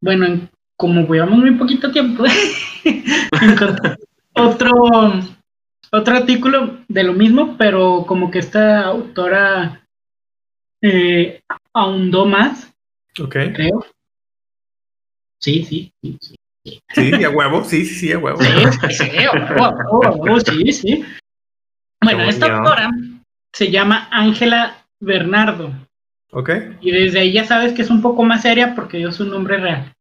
[0.02, 2.24] Bueno, en- como llevamos muy poquito tiempo,
[4.34, 4.72] otro,
[5.92, 9.86] otro artículo de lo mismo, pero como que esta autora
[10.82, 11.42] eh,
[11.74, 12.74] ahondó más,
[13.22, 13.36] Ok.
[13.54, 13.86] creo.
[15.40, 16.18] Sí, sí, sí.
[16.22, 16.36] sí.
[16.94, 17.64] Sí, a huevo.
[17.64, 18.40] Sí, sí, sí, a huevo.
[18.42, 18.48] Sí,
[18.90, 21.06] sí, sí, a huevo, a huevo, a huevo, sí, sí.
[22.04, 22.90] Bueno, esta autora
[23.54, 25.72] se llama Ángela Bernardo.
[26.32, 29.26] Ok, Y desde ahí ya sabes que es un poco más seria porque dio su
[29.26, 29.94] nombre real.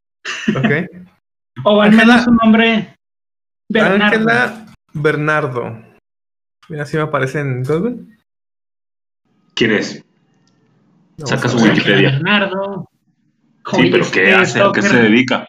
[0.57, 0.91] ok.
[1.65, 2.95] O al Ángela- menos su nombre
[3.69, 4.05] Bernardo.
[4.17, 5.83] Ángela Bernardo.
[6.69, 7.97] Mira, si me aparece en Google.
[9.55, 10.03] ¿Quién es?
[11.19, 12.13] Saca su Wikipedia.
[12.13, 12.89] Bernardo.
[13.73, 14.61] Sí, pero ¿qué hace?
[14.63, 15.39] ¿A qué se dedica?
[15.43, 15.47] ¿A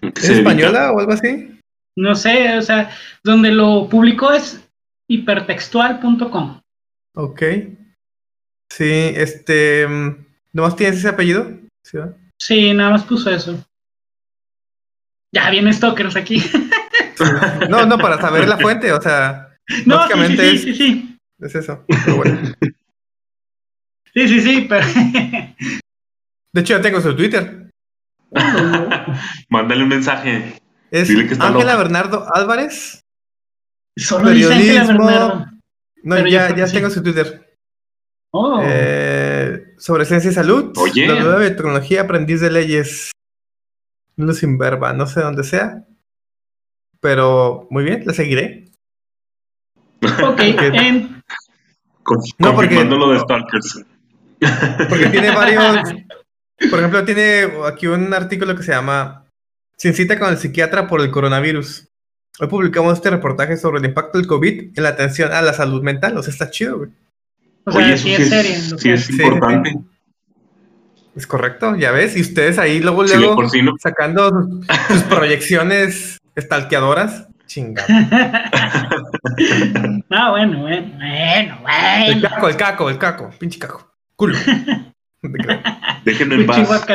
[0.00, 0.50] qué ¿Es se dedica?
[0.50, 1.60] española o algo así?
[1.96, 2.90] No sé, o sea,
[3.22, 4.66] donde lo publicó es
[5.08, 6.60] hipertextual.com.
[7.14, 7.42] Ok.
[8.70, 9.86] Sí, este.
[9.86, 11.50] mm, ¿Nomás tienes ese apellido?
[11.82, 11.98] Sí.
[12.38, 13.64] Sí, nada más puso eso.
[15.32, 16.42] Ya viene Stalkers aquí.
[17.68, 21.18] No, no, para saber la fuente, o sea, No, sí, sí, básicamente sí, sí, sí.
[21.40, 21.84] es, es eso.
[22.04, 22.38] Pero bueno.
[24.14, 24.84] Sí, sí, sí, pero.
[26.52, 27.70] De hecho, ya tengo su Twitter.
[29.48, 30.60] Mándale un mensaje.
[30.90, 31.82] Es Dile que está Ángela loca.
[31.84, 33.00] Bernardo Álvarez.
[33.96, 35.06] Solo dice Ángela Periodismo.
[35.06, 35.57] Bernardo.
[36.02, 36.74] No, Pero ya, ya sí.
[36.74, 37.56] tengo su Twitter.
[38.30, 38.60] Oh.
[38.62, 40.72] Eh, sobre ciencia y salud.
[40.76, 41.06] Oye.
[41.08, 43.10] La nueva tecnología, aprendiz de leyes.
[44.16, 45.84] No sin verba, no sé dónde sea.
[47.00, 48.70] Pero muy bien, la seguiré.
[50.02, 51.22] ok, en-
[52.38, 53.84] No, porque- confirmando lo de Stalkers.
[54.88, 55.82] Porque tiene varios.
[56.70, 59.24] Por ejemplo, tiene aquí un artículo que se llama
[59.76, 61.87] Sin cita con el psiquiatra por el coronavirus.
[62.40, 65.82] Hoy publicamos este reportaje sobre el impacto del COVID en la atención a la salud
[65.82, 66.16] mental.
[66.16, 66.90] O sea, está chido, güey.
[67.64, 68.78] o sea, Oye, eso sí es serio.
[68.78, 69.04] sí es.
[69.06, 69.76] Sí, importante.
[71.16, 72.16] Es correcto, ya ves.
[72.16, 73.74] Y ustedes ahí luego, luego por sí no.
[73.82, 74.30] sacando
[74.88, 77.26] sus, proyecciones estalqueadoras.
[77.46, 77.88] Chingado.
[80.10, 81.58] Ah, bueno, bueno, bueno,
[82.06, 82.28] El bueno.
[82.28, 83.30] caco, el caco, el caco.
[83.38, 83.92] Pinche caco.
[84.16, 84.36] Culo.
[85.22, 85.60] No te creo.
[86.04, 86.86] Déjenme en paz.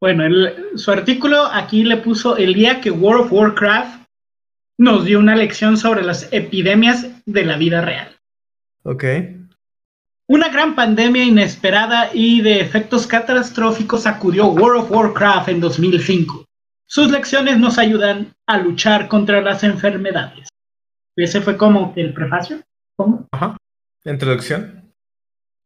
[0.00, 4.00] Bueno, el- su artículo aquí le puso el día que World of Warcraft
[4.78, 8.16] nos dio una lección sobre las epidemias de la vida real.
[8.82, 9.04] Ok.
[10.26, 16.46] Una gran pandemia inesperada y de efectos catastróficos sacudió World of Warcraft en 2005.
[16.86, 20.48] Sus lecciones nos ayudan a luchar contra las enfermedades.
[21.16, 22.60] Ese fue como el prefacio.
[22.96, 23.28] ¿Cómo?
[23.32, 23.56] Ajá.
[24.04, 24.92] Introducción.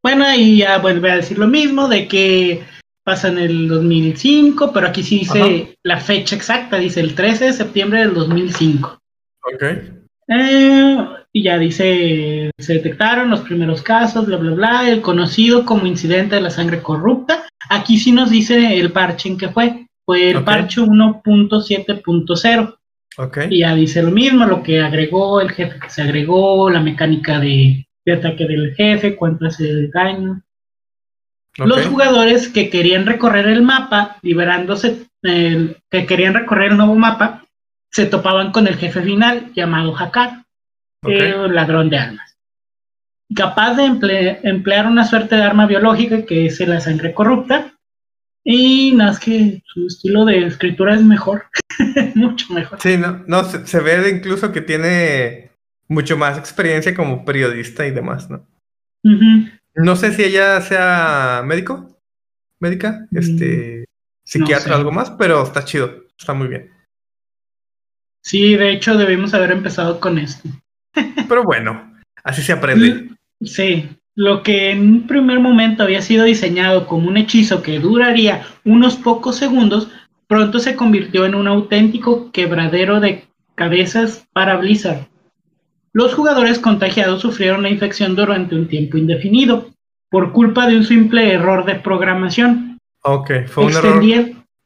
[0.03, 2.65] Bueno, y ya vuelve a decir lo mismo de que
[3.05, 5.73] pasa en el 2005, pero aquí sí dice Ajá.
[5.83, 8.99] la fecha exacta, dice el 13 de septiembre del 2005.
[9.55, 9.63] Ok.
[10.29, 15.87] Eh, y ya dice, se detectaron los primeros casos, bla, bla, bla, el conocido como
[15.87, 17.45] incidente de la sangre corrupta.
[17.69, 19.87] Aquí sí nos dice el parche en que fue.
[20.07, 20.45] Fue el Ok.
[20.45, 22.77] parche 1.7.0.
[23.19, 23.39] Ok.
[23.51, 27.39] Y ya dice lo mismo, lo que agregó, el jefe que se agregó, la mecánica
[27.39, 30.43] de, de ataque del jefe, cuánto hace de daño.
[31.57, 37.45] Los jugadores que querían recorrer el mapa, liberándose, el- que querían recorrer el nuevo mapa,
[37.91, 40.45] se topaban con el jefe final llamado Hakar,
[41.07, 42.37] eh, ladrón de armas.
[43.35, 47.73] Capaz de emple- emplear una suerte de arma biológica que es la sangre corrupta.
[48.47, 51.47] Y nada más que su estilo de escritura es mejor,
[52.15, 52.79] mucho mejor.
[52.81, 55.51] Sí, no, no se, se ve incluso que tiene
[55.89, 58.47] mucho más experiencia como periodista y demás, ¿no?
[59.05, 59.49] Ujú.
[59.75, 61.99] No sé si ella sea médico,
[62.61, 63.87] médica, este,
[64.25, 64.73] psiquiatra sé.
[64.73, 66.71] o algo más, pero está chido, está muy bien.
[68.23, 70.49] Sí, de hecho debimos haber empezado con esto.
[71.29, 73.11] Pero bueno, así se aprende.
[73.43, 78.47] Sí, lo que en un primer momento había sido diseñado como un hechizo que duraría
[78.65, 79.91] unos pocos segundos,
[80.27, 83.25] pronto se convirtió en un auténtico quebradero de
[83.57, 85.07] cabezas para Blizzard.
[85.95, 89.71] Los jugadores contagiados sufrieron la infección durante un tiempo indefinido,
[90.11, 92.79] por culpa de un simple error de programación.
[93.03, 93.95] Ok, fue un error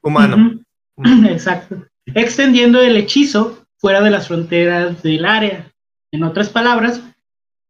[0.03, 0.59] humano.
[0.97, 1.87] Ujú, Exacto.
[2.07, 5.71] Extendiendo el hechizo fuera de las fronteras del área.
[6.13, 7.03] En otras palabras,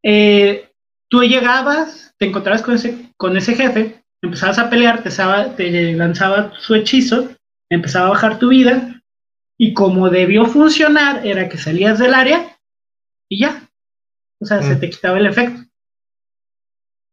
[0.05, 0.68] eh,
[1.09, 5.92] tú llegabas, te encontrabas con ese, con ese jefe, empezabas a pelear, te, saba- te
[5.94, 7.29] lanzaba su hechizo,
[7.68, 9.03] empezaba a bajar tu vida,
[9.59, 12.57] y como debió funcionar, era que salías del área
[13.31, 13.69] y ya.
[14.41, 14.81] O sea, se Mm.
[14.81, 15.62] te quitaba el efecto.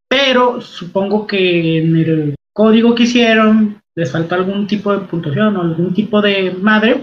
[0.10, 5.62] Pero supongo que en el código que hicieron les faltó algún tipo de puntuación o
[5.62, 7.02] algún tipo de madre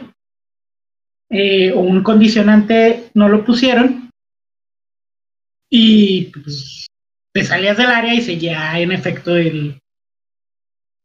[1.30, 4.10] eh, o un condicionante no lo pusieron
[5.70, 6.86] y pues
[7.34, 9.78] te salías del área y seguía en efecto el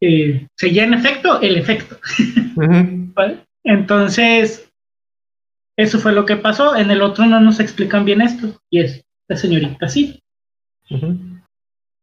[0.01, 1.97] eh, seguía en efecto el efecto
[3.63, 4.66] entonces
[5.77, 9.05] eso fue lo que pasó en el otro no nos explican bien esto y es
[9.27, 10.21] la señorita sí.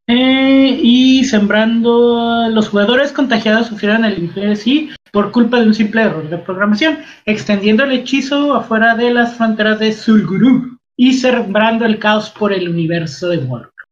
[0.06, 6.02] Eh, y sembrando los jugadores contagiados sufrieron el infierno sí por culpa de un simple
[6.02, 11.98] error de programación, extendiendo el hechizo afuera de las fronteras de Sulguru y sembrando el
[11.98, 13.90] caos por el universo de Warcraft.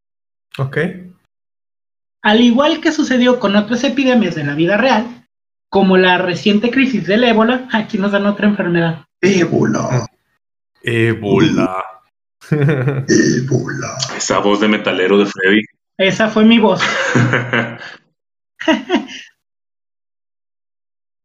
[0.58, 0.78] Ok.
[2.22, 5.21] Al igual que sucedió con otras epidemias de la vida real,
[5.72, 9.06] como la reciente crisis del ébola, aquí nos dan otra enfermedad.
[9.22, 10.06] Ébola,
[10.82, 11.82] Ébola.
[12.50, 13.96] ébola.
[14.14, 15.62] Esa voz de metalero de Freddy.
[15.96, 16.82] Esa fue mi voz.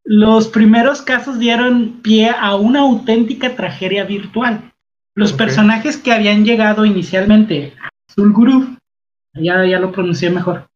[0.06, 4.72] Los primeros casos dieron pie a una auténtica tragedia virtual.
[5.14, 8.78] Los personajes que habían llegado inicialmente a Zulguruf,
[9.34, 10.70] ya, ya lo pronuncié mejor,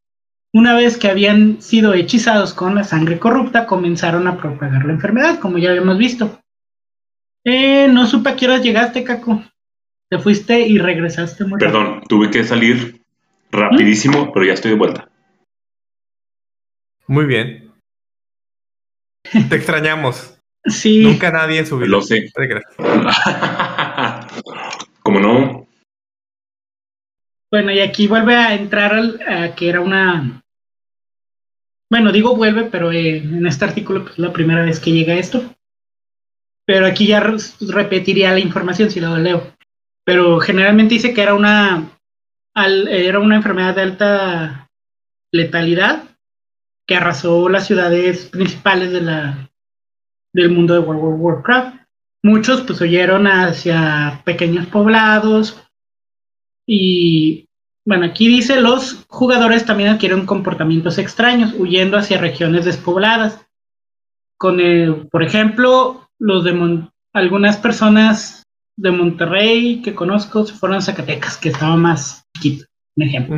[0.54, 5.40] Una vez que habían sido hechizados con la sangre corrupta, comenzaron a propagar la enfermedad,
[5.40, 6.42] como ya habíamos visto.
[7.46, 9.44] Eh, no supe a qué horas llegaste, Caco.
[10.10, 13.02] Te fuiste y regresaste muy Perdón, tuve que salir
[13.50, 15.10] rapidísimo, pero ya estoy de vuelta.
[17.08, 17.72] Muy bien.
[19.50, 20.38] Te extrañamos.
[20.64, 21.04] Sí.
[21.04, 21.90] Nunca nadie en su vida.
[21.90, 22.30] Lo sé.
[25.02, 25.68] Como no,
[27.50, 30.41] Bueno, y aquí vuelve a entrar al, a que era una.
[31.92, 35.14] Bueno, digo vuelve, pero eh, en este artículo pues, es la primera vez que llega
[35.16, 35.44] esto.
[36.66, 37.36] Pero aquí ya re-
[37.68, 39.56] repetiría la información si la leo.
[40.06, 41.92] Pero generalmente dice que era una.
[42.56, 44.72] era una enfermedad de alta
[45.34, 46.06] letalidad
[46.88, 51.76] que arrasó las ciudades principales del mundo de World of Warcraft.
[52.24, 55.62] Muchos pues huyeron hacia pequeños poblados
[56.66, 57.50] y
[57.86, 63.46] bueno, aquí dice los jugadores también adquieren comportamientos extraños, huyendo hacia regiones despobladas.
[64.38, 68.44] Con el, por ejemplo, los de Mon- algunas personas
[68.78, 72.66] de Monterrey que conozco se fueron a Zacatecas, que estaba más chiquito,
[72.98, 73.38] un ejemplo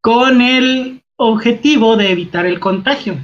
[0.00, 3.16] con el objetivo de evitar el contagio.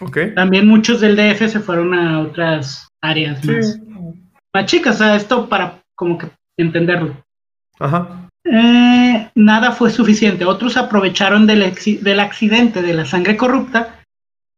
[0.00, 0.18] Ok.
[0.34, 3.82] También muchos del DF se fueron a otras áreas más, Sí.
[4.52, 7.16] más chicas, o sea, esto para como que entenderlo.
[7.78, 8.28] Ajá.
[8.44, 10.44] Eh, nada fue suficiente.
[10.44, 11.72] Otros aprovecharon del,
[12.02, 14.00] del accidente de la sangre corrupta,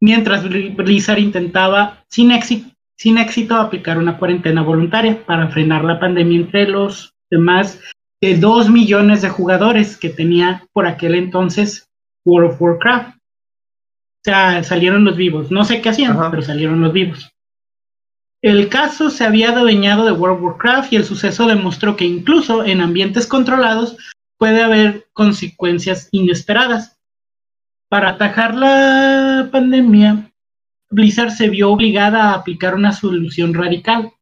[0.01, 6.01] mientras Bli- Blizzard intentaba sin éxito, sin éxito aplicar una cuarentena voluntaria para frenar la
[6.01, 7.81] pandemia entre los demás
[8.21, 11.87] de 2 millones de jugadores que tenía por aquel entonces
[12.25, 13.17] World of Warcraft.
[13.17, 15.51] O sea, salieron los vivos.
[15.53, 16.31] No sé qué hacían, Ajá.
[16.31, 17.31] pero salieron los vivos.
[18.47, 22.65] El caso se había adueñado de World of Warcraft y el suceso demostró que incluso
[22.65, 23.97] en ambientes controlados
[24.39, 26.97] puede haber consecuencias inesperadas.
[27.89, 30.31] Para atajar la pandemia,
[30.91, 34.13] Blizzard se vio obligada a aplicar una solución radical,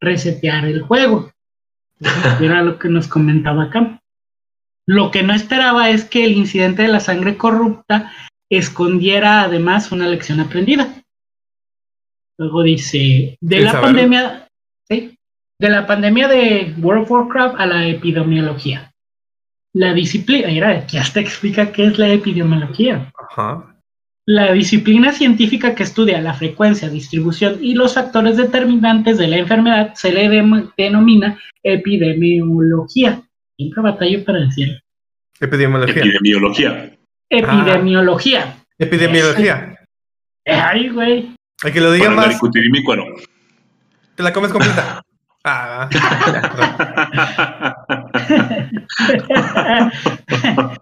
[0.00, 1.32] resetear el juego.
[2.40, 4.00] Era lo que nos comentaba acá.
[4.86, 8.12] Lo que no esperaba es que el incidente de la sangre corrupta
[8.48, 11.03] escondiera además una lección aprendida.
[12.38, 14.48] Luego dice, de ¿Quieres la pandemia,
[14.88, 15.16] ¿sí?
[15.58, 18.92] de la pandemia de World of Warcraft a la epidemiología.
[19.72, 23.12] La disciplina, mira, aquí hasta explica qué es la epidemiología.
[23.16, 23.74] Ajá.
[24.26, 29.92] La disciplina científica que estudia la frecuencia, distribución y los factores determinantes de la enfermedad
[29.94, 30.28] se le
[30.76, 33.22] denomina epidemiología.
[33.56, 34.78] Siempre batallo para decirlo.
[35.40, 36.02] Epidemiología.
[36.02, 36.96] epidemiología.
[37.28, 38.56] Epidemiología.
[38.78, 39.78] Epidemiología.
[40.46, 41.34] Ay, güey.
[41.64, 42.28] Hay que lo diga Para más.
[42.28, 43.06] discutir mi cuero.
[44.14, 45.02] Te la comes completa.
[45.46, 45.90] Ah,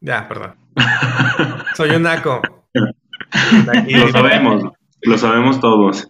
[0.00, 0.56] ya, perdón.
[1.76, 2.42] Soy un naco.
[3.86, 4.64] Lo sabemos,
[5.02, 6.08] lo sabemos todos.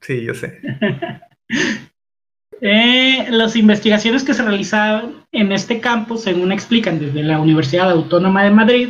[0.00, 0.60] Sí, yo sé.
[2.60, 8.42] Eh, las investigaciones que se realizaban en este campo, según explican desde la Universidad Autónoma
[8.42, 8.88] de Madrid,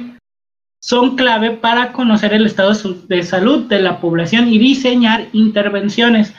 [0.81, 2.72] son clave para conocer el estado
[3.09, 6.35] de salud de la población y diseñar intervenciones.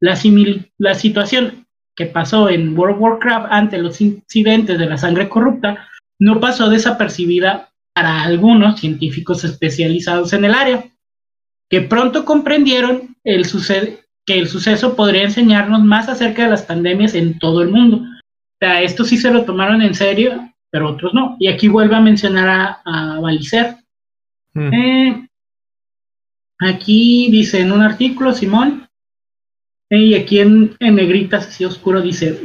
[0.00, 0.18] La,
[0.78, 5.88] la situación que pasó en World Warcraft ante los incidentes de la sangre corrupta
[6.18, 10.84] no pasó desapercibida para algunos científicos especializados en el área,
[11.68, 13.44] que pronto comprendieron el
[14.24, 17.96] que el suceso podría enseñarnos más acerca de las pandemias en todo el mundo.
[17.96, 21.36] O sea, esto sí se lo tomaron en serio, pero otros no.
[21.38, 23.76] Y aquí vuelve a mencionar a, a Balicer.
[24.54, 24.74] Mm.
[24.74, 25.28] Eh,
[26.60, 28.88] aquí dice en un artículo, Simón,
[29.90, 32.40] eh, y aquí en, en negritas así oscuro dice,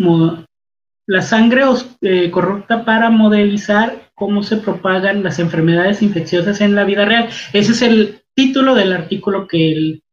[1.07, 6.83] la sangre os- eh, corrupta para modelizar cómo se propagan las enfermedades infecciosas en la
[6.83, 7.29] vida real.
[7.53, 10.03] Ese es el título del artículo que él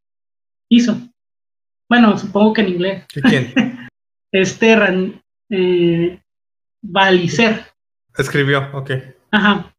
[0.71, 0.97] hizo.
[1.89, 3.05] Bueno, supongo que en inglés.
[3.15, 3.53] ¿Y ¿Quién?
[4.33, 6.21] Este Ran, eh,
[6.83, 7.65] Balicer.
[8.17, 8.91] Escribió, ok.
[9.31, 9.74] Ajá.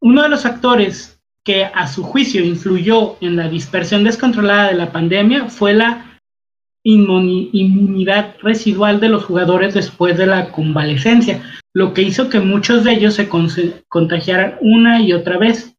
[0.00, 4.92] Uno de los factores que a su juicio influyó en la dispersión descontrolada de la
[4.92, 6.20] pandemia fue la
[6.84, 11.42] inmuni- inmunidad residual de los jugadores después de la convalecencia,
[11.74, 13.28] lo que hizo que muchos de ellos se
[13.88, 15.74] contagiaran una y otra vez.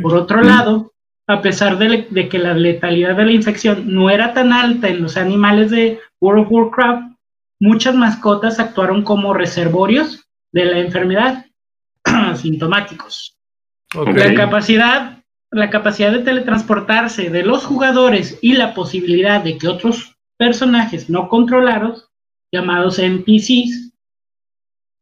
[0.00, 0.92] Por otro lado,
[1.26, 5.02] a pesar de, de que la letalidad de la infección no era tan alta en
[5.02, 7.16] los animales de World of Warcraft,
[7.60, 11.46] muchas mascotas actuaron como reservorios de la enfermedad
[12.04, 13.33] asintomáticos.
[13.94, 20.16] La capacidad, la capacidad de teletransportarse de los jugadores y la posibilidad de que otros
[20.36, 22.10] personajes no controlados,
[22.52, 23.92] llamados NPCs,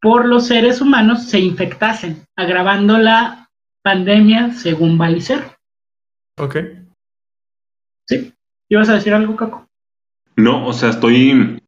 [0.00, 3.50] por los seres humanos se infectasen, agravando la
[3.82, 5.56] pandemia según Balicer.
[6.38, 6.56] Ok.
[8.08, 8.32] ¿Sí?
[8.68, 9.68] ¿Ibas a decir algo, Caco?
[10.36, 11.62] No, o sea, estoy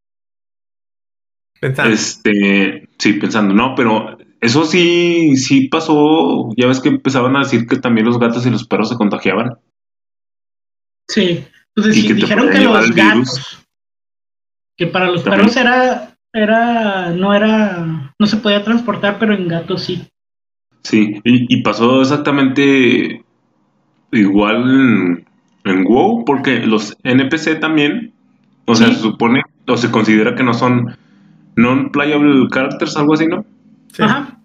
[1.61, 1.95] Pensando.
[1.95, 4.14] Este, sí, pensando, no, pero
[4.45, 6.51] eso sí, sí pasó.
[6.57, 9.59] Ya ves que empezaban a decir que también los gatos y los perros se contagiaban.
[11.09, 11.45] Sí.
[11.77, 12.95] Entonces Y sí, que dijeron que los virus.
[12.95, 13.65] gatos,
[14.77, 15.41] que para los También.
[15.41, 20.07] perros era, era, no era, no se podía transportar, pero en gatos sí.
[20.83, 23.25] Sí, y, y pasó exactamente
[24.13, 25.27] igual en,
[25.65, 28.13] en WoW, porque los NPC también,
[28.67, 30.97] o sea, se supone, o se considera que no son
[31.57, 33.45] non-playable characters, algo así, ¿no?
[33.95, 34.03] Sí.
[34.03, 34.39] Ajá.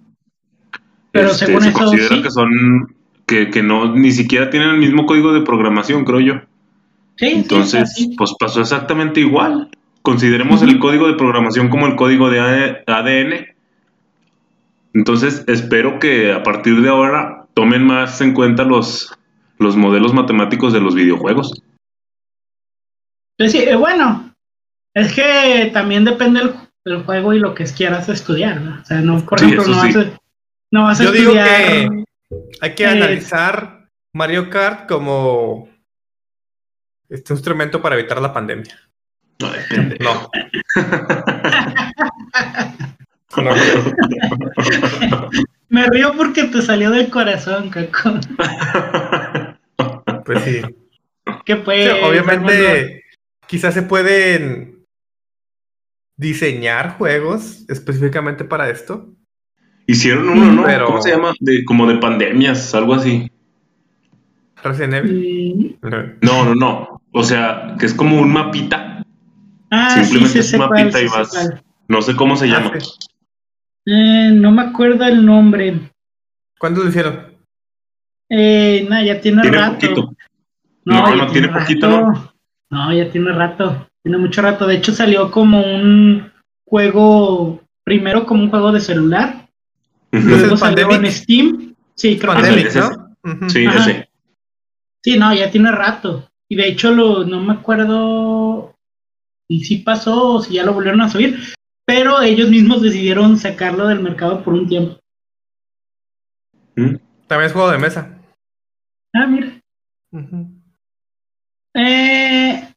[1.11, 2.21] Pero Este, según se eso considera sí.
[2.21, 2.95] que son,
[3.25, 6.33] que, que no, ni siquiera tienen el mismo código de programación, creo yo.
[7.15, 9.69] Sí, sí, Entonces, pues pasó exactamente igual.
[10.03, 13.47] Consideremos el código de programación como el código de ADN.
[14.93, 19.11] Entonces, espero que a partir de ahora tomen más en cuenta los,
[19.57, 21.61] los modelos matemáticos de los videojuegos.
[23.37, 24.33] Pues sí, eh, bueno,
[24.93, 26.53] es que también depende del,
[26.85, 28.81] del juego y lo que quieras estudiar, ¿no?
[28.81, 29.93] O sea, no, por Sí, ejemplo, no, sí.
[29.93, 30.19] vas a,
[30.71, 31.89] no vas a Yo digo que
[32.61, 35.69] hay que Eh, analizar Mario Kart como
[37.09, 38.75] este instrumento para evitar la pandemia.
[39.39, 39.97] No, depende.
[39.99, 40.29] No.
[43.37, 43.53] No.
[45.69, 48.19] Me río porque te salió del corazón, Caco.
[50.25, 50.61] Pues sí.
[51.45, 51.87] Que Sí, pues...
[51.89, 52.07] Armando?
[52.09, 53.03] obviamente,
[53.47, 54.78] quizás se pueden
[56.19, 59.07] diseñar juegos específicamente para esto.
[59.87, 60.63] Hicieron uno, ¿no?
[60.65, 61.33] Pero- ¿Cómo se llama?
[61.39, 63.31] De, como de pandemias, algo así.
[64.61, 65.79] Resident Evil.
[66.21, 67.01] No, no, no.
[67.11, 69.01] O sea, que es como un mapita.
[69.71, 71.49] Ah, sí, Simplemente sí, es sé un mapita sí y vas.
[71.87, 72.79] No sé cómo se Ah, llama.
[72.79, 72.89] sí.
[73.85, 75.79] Eh, no me acuerdo el nombre.
[76.59, 77.27] ¿Cuándo lo hicieron?
[78.29, 79.73] Eh, no, ya tiene, Tiene rato.
[79.75, 80.13] poquito.
[80.85, 81.59] No, No, ya no tiene rato.
[81.61, 82.33] poquito, ¿no?
[82.69, 83.88] No, ya tiene rato.
[84.09, 84.65] Tiene mucho rato.
[84.65, 86.31] De hecho, salió como un
[86.65, 89.47] juego, primero como un juego de celular.
[90.11, 90.33] ¿Es Ujú.
[90.33, 91.11] el Luego salió en?
[91.11, 91.75] Steam.
[91.93, 92.79] Sí, creo que sí.
[92.79, 93.49] ¿no?
[93.49, 93.77] Sí, Ajá.
[93.77, 94.09] ese.
[95.03, 96.27] Sí, no, ya tiene rato.
[96.49, 98.75] Y de hecho, lo, no me acuerdo
[99.47, 101.37] si sí pasó o si ya lo volvieron a subir.
[101.85, 104.99] Pero ellos mismos decidieron sacarlo del mercado por un tiempo.
[106.75, 106.95] ¿Mm?
[107.27, 108.17] También es juego de mesa.
[109.13, 109.61] Ah, mira.
[111.75, 112.69] Eh,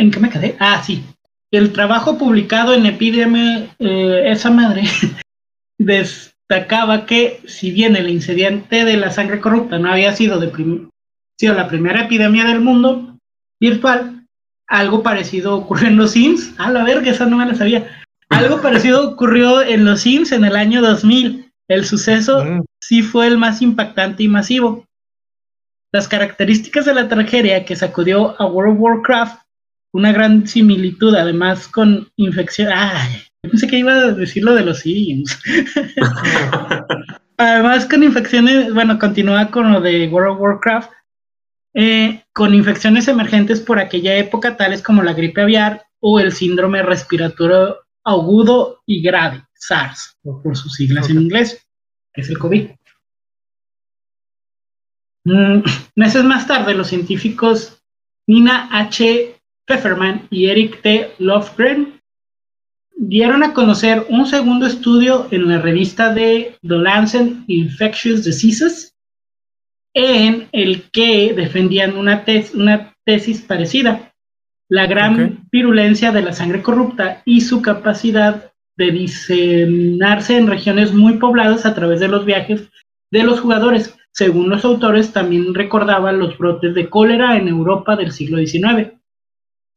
[0.00, 0.56] ¿En qué me quedé?
[0.58, 1.04] Ah, sí.
[1.52, 4.84] El trabajo publicado en Epidemia, eh, esa madre,
[5.78, 10.88] destacaba que si bien el incidente de la sangre corrupta no había sido, de prim-
[11.38, 13.16] sido la primera epidemia del mundo
[13.60, 14.26] virtual,
[14.68, 16.54] algo parecido ocurrió en los Sims.
[16.58, 17.88] A la verga, esa no me la sabía.
[18.28, 21.50] Algo parecido ocurrió en los Sims en el año 2000.
[21.68, 22.62] El suceso Mm.
[22.80, 24.84] sí fue el más impactante y masivo.
[25.92, 29.42] Las características de la tragedia que sacudió a World of Warcraft,
[29.92, 32.70] una gran similitud además con infección.
[32.72, 35.40] Ay, yo pensé que iba a decir lo de los Sims.
[37.40, 40.90] además con infecciones, bueno, continúa con lo de World of Warcraft,
[41.74, 46.82] eh, con infecciones emergentes por aquella época, tales como la gripe aviar o el síndrome
[46.82, 51.66] respiratorio agudo y grave, SARS, o por sus siglas en inglés,
[52.12, 52.70] que es el COVID.
[55.24, 55.60] Mm,
[55.96, 57.82] meses más tarde, los científicos
[58.26, 59.39] Nina H.
[59.66, 61.12] Pfefferman y Eric T.
[61.18, 62.00] Lofgren
[62.96, 68.94] dieron a conocer un segundo estudio en la revista de The Lancet Infectious Diseases,
[69.94, 74.12] en el que defendían una, tes- una tesis parecida,
[74.68, 81.14] la gran virulencia de la sangre corrupta y su capacidad de diseminarse en regiones muy
[81.14, 82.68] pobladas a través de los viajes
[83.10, 83.96] de los jugadores.
[84.12, 88.92] Según los autores, también recordaban los brotes de cólera en Europa del siglo XIX.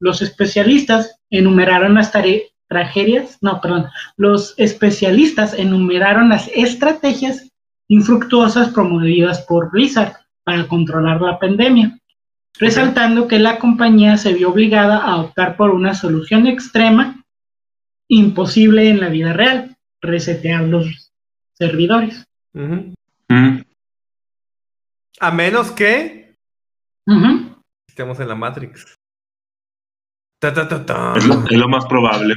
[0.04, 3.86] Los especialistas enumeraron las tare- tragedias, no, perdón,
[4.18, 7.50] los especialistas enumeraron las estrategias
[7.88, 11.98] infructuosas promovidas por Blizzard para controlar la pandemia,
[12.60, 17.24] resaltando que la compañía se vio obligada a optar por una solución extrema
[18.10, 21.14] imposible en la vida real, resetear los
[21.54, 22.26] servidores.
[22.52, 23.62] Mm.
[25.22, 26.36] A menos que
[27.88, 28.98] estemos en la Matrix.
[30.44, 31.14] Ta, ta, ta, ta.
[31.16, 32.36] Es, lo, es lo más probable.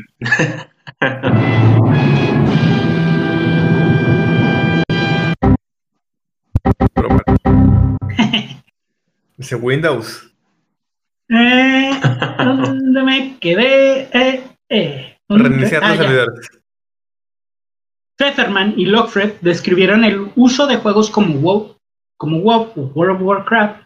[6.95, 7.25] Pero bueno.
[9.37, 10.33] Dice Windows.
[11.31, 12.01] Eh,
[12.39, 14.03] ¿Dónde me quedé?
[14.13, 15.19] Eh, eh.
[15.29, 16.49] ¿Dónde me Reiniciar los Ah, servidores.
[18.19, 21.77] Featherman y Lockfred describieron el uso de juegos como WoW,
[22.17, 23.83] como WoW o World of Warcraft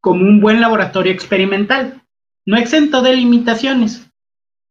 [0.00, 2.00] como un buen laboratorio experimental,
[2.50, 4.10] no exento de limitaciones.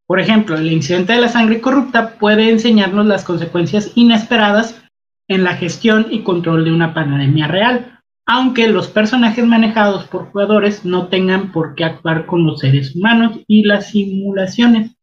[0.06, 4.84] Por ejemplo, el incidente de la sangre corrupta puede enseñarnos las consecuencias inesperadas
[5.30, 10.84] en la gestión y control de una pandemia real, aunque los personajes manejados por jugadores
[10.84, 14.98] no tengan por qué actuar con los seres humanos y las simulaciones.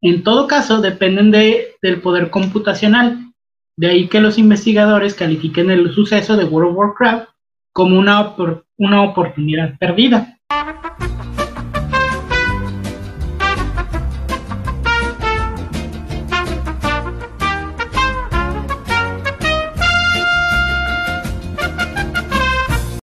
[0.00, 3.32] En todo caso, dependen de, del poder computacional.
[3.76, 7.28] De ahí que los investigadores califiquen el suceso de World of Warcraft
[7.72, 10.38] como una oportunidad perdida.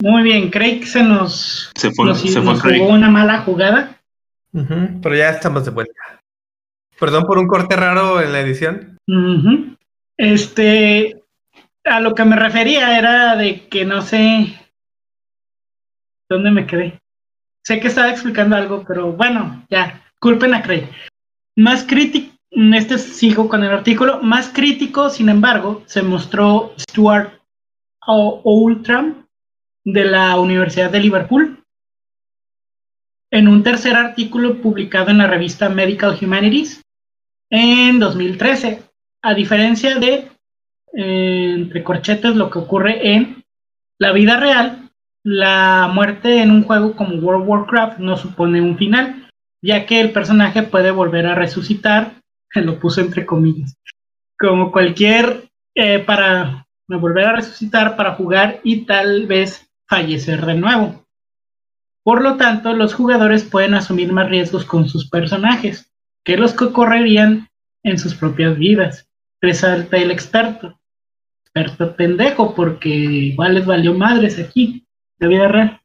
[0.00, 2.78] Muy bien, Craig se nos, Se fue, nos, se fue nos Craig.
[2.80, 3.96] jugó una mala jugada.
[4.52, 5.92] Pero ya estamos de vuelta.
[6.98, 8.98] Perdón por un corte raro en la edición.
[10.16, 11.22] Este,
[11.84, 14.58] a lo que me refería era de que no sé
[16.28, 16.98] dónde me quedé.
[17.64, 20.88] Sé que estaba explicando algo, pero bueno, ya, culpen a Craig.
[21.56, 27.34] Más crítico, este sigo con el artículo, más crítico, sin embargo, se mostró Stuart
[28.06, 29.19] O- Oldham
[29.84, 31.64] de la Universidad de Liverpool
[33.30, 36.82] en un tercer artículo publicado en la revista Medical Humanities
[37.50, 38.82] en 2013.
[39.22, 40.28] A diferencia de,
[40.94, 43.44] eh, entre corchetes, lo que ocurre en
[43.98, 44.90] la vida real,
[45.22, 49.28] la muerte en un juego como World of Warcraft no supone un final,
[49.62, 52.14] ya que el personaje puede volver a resucitar,
[52.54, 53.76] lo puse entre comillas,
[54.38, 61.04] como cualquier, eh, para volver a resucitar, para jugar y tal vez fallecer de nuevo.
[62.02, 65.92] Por lo tanto, los jugadores pueden asumir más riesgos con sus personajes
[66.24, 67.48] que los que correrían
[67.82, 69.08] en sus propias vidas.
[69.42, 70.78] Resalta el experto.
[71.44, 74.86] Experto pendejo, porque igual les valió madres aquí,
[75.18, 75.80] de vida real.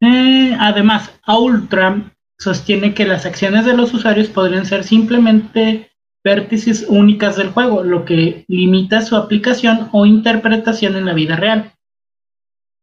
[0.00, 5.90] Eh, además, Ultram sostiene que las acciones de los usuarios podrían ser simplemente
[6.24, 11.75] vértices únicas del juego, lo que limita su aplicación o interpretación en la vida real.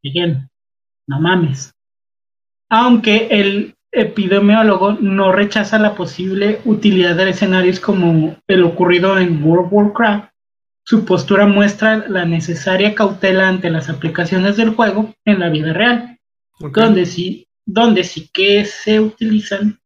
[0.03, 0.49] Bien,
[1.07, 1.73] no mames.
[2.69, 9.67] Aunque el epidemiólogo no rechaza la posible utilidad de escenarios como el ocurrido en World
[9.67, 10.33] of Warcraft,
[10.85, 16.19] su postura muestra la necesaria cautela ante las aplicaciones del juego en la vida real,
[16.59, 19.79] donde sí, donde sí que se utilizan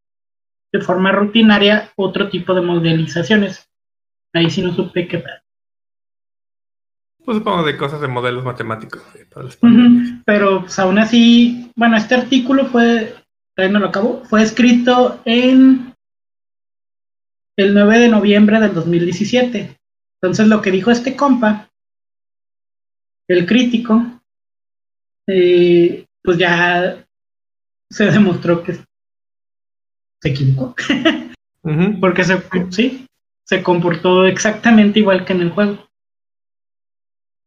[0.72, 3.70] de forma rutinaria otro tipo de modelizaciones.
[4.34, 5.42] Ahí sí no supe qué tal.
[7.28, 9.04] Pues supongo de cosas de modelos matemáticos.
[9.16, 9.58] eh, para las.
[9.62, 13.16] Ujú, Pero pues, aún así, bueno, este artículo fue,
[13.58, 15.94] no lo acabo, fue escrito en
[17.58, 19.78] el 9 de noviembre del 2017.
[20.22, 21.70] Entonces lo que dijo este compa,
[23.28, 24.22] el crítico,
[25.28, 27.06] eh, pues ya
[27.92, 28.72] se demostró que
[30.22, 30.76] se equivocó,
[32.00, 33.06] porque se, sí,
[33.44, 35.87] se comportó exactamente igual que en el juego.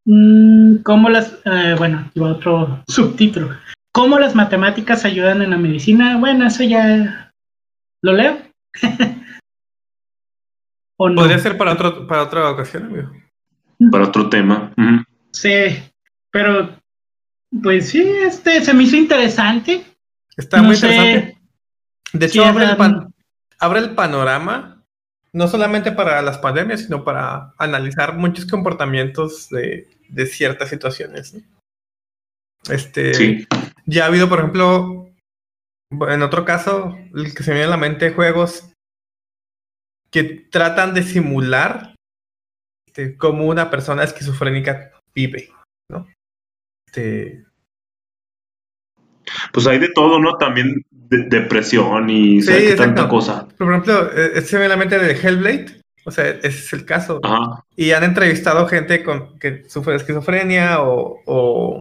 [0.07, 3.51] Mm, ¿Cómo las, eh, bueno, va otro subtítulo.
[3.93, 6.17] ¿Cómo las matemáticas ayudan en la medicina?
[6.19, 7.33] Bueno, eso ya
[8.03, 8.39] lo leo.
[10.97, 11.17] ¿O no?
[11.17, 13.11] Podría ser para, otro, para otra ocasión, amigo.
[13.91, 14.73] Para otro tema.
[15.33, 15.83] Sí,
[16.31, 16.77] pero
[17.63, 19.85] pues sí, este se me hizo interesante.
[20.37, 21.39] Está No muy sé interesante.
[22.13, 23.15] De hecho, abre el, pan-
[23.59, 24.80] abre el panorama,
[25.33, 31.35] no solamente para las pandemias, sino para analizar muchos comportamientos de, de ciertas situaciones.
[31.35, 31.43] ¿no?
[32.69, 33.47] Este, Sí.
[33.87, 35.11] Ya ha habido, por ejemplo,
[35.91, 38.73] en otro caso, el que se me viene a la mente, juegos
[40.11, 41.95] que tratan de simular
[42.87, 45.53] este, cómo una persona esquizofrénica vive,
[45.91, 46.07] ¿no?
[46.87, 47.45] Este,
[49.53, 50.37] Pues hay de todo, ¿no?
[50.37, 52.95] También de- depresión y Sí, ¿sabes qué exacto.
[52.95, 53.49] tanta cosa.
[53.59, 56.73] por ejemplo, eh, se me viene a la mente de Hellblade, o sea, ese es
[56.73, 57.21] el caso.
[57.23, 57.65] Ajá.
[57.77, 61.79] Y han entrevistado gente con, que sufre de esquizofrenia o, o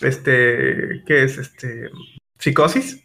[0.00, 1.38] este, ¿qué es?
[1.38, 1.90] Este,
[2.38, 3.02] psicosis.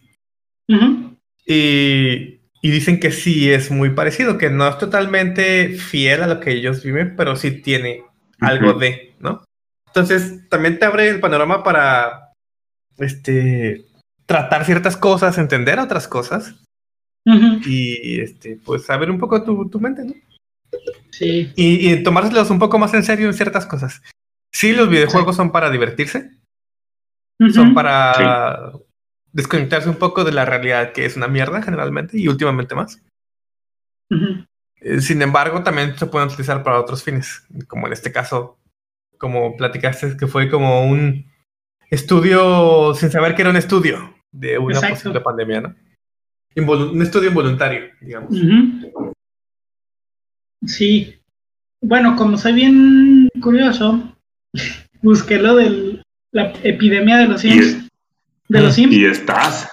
[1.45, 6.39] Y, y dicen que sí es muy parecido, que no es totalmente fiel a lo
[6.39, 8.03] que ellos viven, pero sí tiene
[8.39, 9.43] algo de, ¿no?
[9.87, 12.33] Entonces, también te abre el panorama para,
[12.97, 13.85] este,
[14.27, 16.55] tratar ciertas cosas, entender otras cosas
[17.65, 20.13] y, este, pues, saber un poco tu, tu mente, ¿no?
[21.11, 24.01] Sí, Y, y tomárselos un poco más en serio en ciertas cosas.
[24.51, 26.31] Sí, los videojuegos son para divertirse,
[27.53, 28.73] son para
[29.31, 33.01] desconectarse un poco de la realidad que es una mierda generalmente y últimamente más.
[34.81, 38.57] Eh, Sin embargo, también se pueden utilizar para otros fines, como en este caso,
[39.17, 41.31] como platicaste, que fue como un
[41.89, 44.95] estudio sin saber que era un estudio de una Exacto.
[44.95, 45.75] posible pandemia, ¿no?
[46.55, 48.31] Involu- un estudio involuntario, digamos.
[48.31, 49.13] Ujú.
[50.65, 51.15] Sí.
[51.81, 54.15] Bueno, como soy bien curioso,
[55.01, 56.01] busqué lo de
[56.31, 57.87] la epidemia de los Sims.
[58.49, 58.93] De los Sims.
[58.93, 59.69] y estás.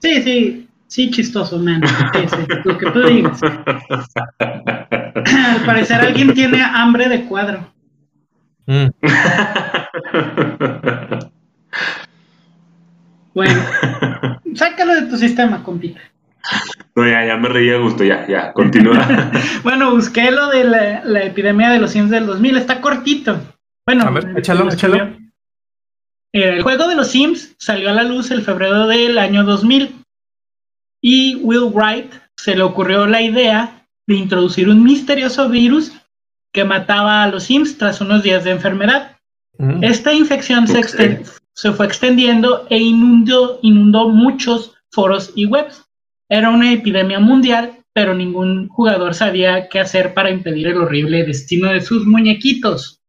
[0.00, 1.82] Sí, sí, sí, chistoso, man.
[2.12, 3.40] Sí, lo que tú digas.
[4.38, 7.72] Al parecer alguien tiene hambre de cuadro.
[8.66, 8.86] Mm.
[13.34, 13.60] Bueno,
[14.54, 16.00] sácalo de tu sistema, compita.
[16.94, 19.30] no, ya, ya me reí a gusto, ya, ya, continúa.
[19.62, 22.56] Bueno, busqué lo de la, la epidemia de los Sims del 2000.
[22.58, 23.40] Está cortito.
[23.86, 24.96] Bueno, A ver, échalo, lo échalo.
[26.34, 29.94] Eh, El juego de los Sims salió a la luz el febrero del año 2000
[31.00, 35.92] y Will Wright se le ocurrió la idea de introducir un misterioso virus
[36.52, 39.16] que mataba a los Sims tras unos días de enfermedad.
[39.58, 39.84] Mm.
[39.84, 40.84] Esta infección se, Ok.
[40.84, 45.84] exten- se fue extendiendo e inundó, inundó muchos foros y webs.
[46.28, 51.70] Era una epidemia mundial, pero ningún jugador sabía qué hacer para impedir el horrible destino
[51.70, 53.02] de sus muñequitos.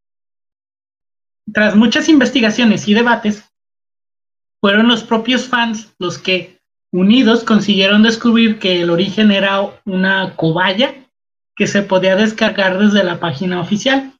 [1.52, 3.44] Tras muchas investigaciones y debates,
[4.60, 6.58] fueron los propios fans los que,
[6.90, 10.94] unidos, consiguieron descubrir que el origen era una cobaya
[11.56, 14.12] que se podía descargar desde la página oficial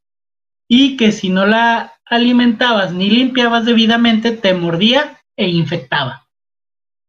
[0.68, 6.26] y que si no la alimentabas ni limpiabas debidamente te mordía e infectaba.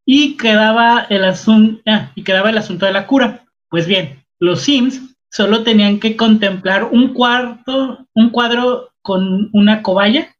[0.05, 3.43] Y quedaba el, asun- ah, y quedaba el asunto de la cura.
[3.69, 10.35] Pues bien, los Sims solo tenían que contemplar un cuarto, un cuadro con una cobaya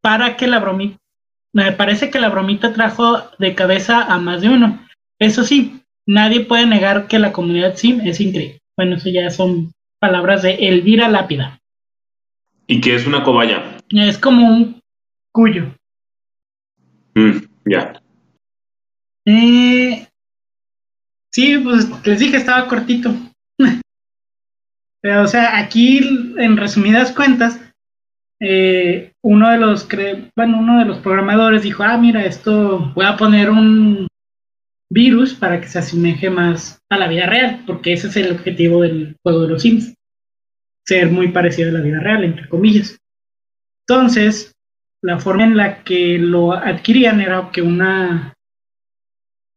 [0.00, 0.96] para que la bromita,
[1.52, 4.86] me parece que la bromita trajo de cabeza a más de uno.
[5.18, 8.60] Eso sí, nadie puede negar que la comunidad Sim es increíble.
[8.76, 11.57] Bueno, eso ya son palabras de Elvira Lápida.
[12.68, 13.78] ¿Y qué es una cobaya?
[13.90, 14.80] Es como un
[15.32, 15.74] cuyo.
[17.14, 18.00] Mm, ya.
[19.26, 20.06] Eh,
[21.32, 23.14] sí, pues les dije, estaba cortito.
[25.00, 26.00] Pero, o sea, aquí,
[26.38, 27.58] en resumidas cuentas,
[28.40, 33.06] eh, uno de los cre- bueno, uno de los programadores dijo, ah, mira, esto voy
[33.06, 34.06] a poner un
[34.92, 38.82] virus para que se asemeje más a la vida real, porque ese es el objetivo
[38.82, 39.94] del juego de los Sims.
[40.88, 42.98] Ser muy parecido a la vida real, entre comillas.
[43.86, 44.56] Entonces,
[45.02, 48.34] la forma en la que lo adquirían era que una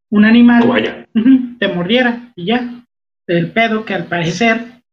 [0.09, 2.84] un animal ujú, te mordiera y ya.
[3.27, 4.84] El pedo que al parecer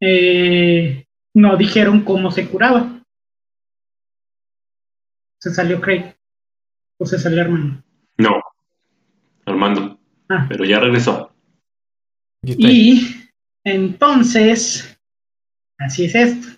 [0.00, 1.04] eh,
[1.34, 3.02] no dijeron cómo se curaba.
[5.38, 6.16] Se salió Craig.
[6.98, 7.84] O se salió hermano.
[8.16, 8.40] No.
[9.44, 10.00] Armando.
[10.30, 10.46] Ah.
[10.48, 11.30] Pero ya regresó.
[12.42, 13.30] Y
[13.62, 14.95] entonces,
[15.78, 16.48] así es esto.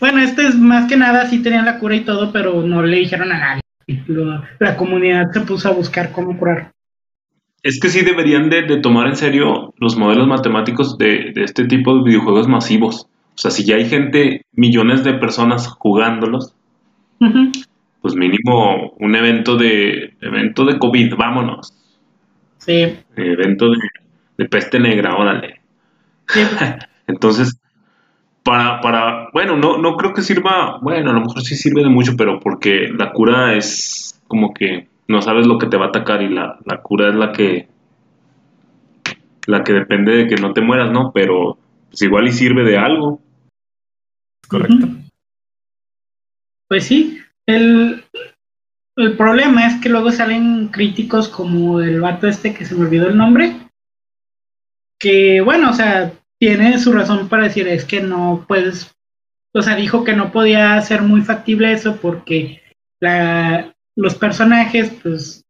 [0.00, 2.98] Bueno, este es más que nada, sí tenían la cura y todo, pero no le
[2.98, 3.62] dijeron a nadie.
[4.08, 6.72] Lo- la comunidad se puso a buscar cómo curar.
[7.62, 11.64] Es que sí deberían de, de tomar en serio los modelos matemáticos de, de este
[11.66, 13.06] tipo de videojuegos masivos.
[13.34, 16.54] O sea, si ya hay gente, millones de personas jugándolos,
[18.00, 21.72] pues mínimo un evento de evento de COVID, vámonos.
[22.58, 23.76] Sí, Evento de,
[24.38, 25.60] de peste negra, órale.
[26.28, 26.40] sí,
[27.06, 27.58] Entonces,
[28.42, 31.88] para, para, bueno, no, no creo que sirva, bueno, a lo mejor sí sirve de
[31.88, 35.88] mucho, pero porque la cura es como que no sabes lo que te va a
[35.88, 37.68] atacar y la, la cura es la que,
[39.46, 41.12] la que depende de que no te mueras, ¿no?
[41.12, 43.20] Pero pues igual y sirve de algo.
[44.48, 44.88] Correcto.
[46.68, 48.02] Pues sí, el,
[48.96, 53.08] el problema es que luego salen críticos como el vato este que se me olvidó
[53.08, 53.56] el nombre,
[54.98, 56.12] que bueno, o sea,
[56.42, 58.92] tiene su razón para decir es que no puedes,
[59.54, 62.60] o sea, dijo que no podía ser muy factible eso porque
[63.00, 65.44] la, los personajes, pues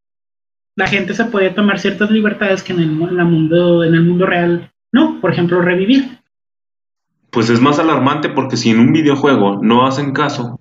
[0.76, 3.95] la gente se podía tomar ciertas libertades que en el, mu- en la mundo, en
[3.95, 6.18] el mundo real no, por ejemplo, revivir.
[7.30, 10.61] Pues es más alarmante porque si en un videojuego no hacen caso,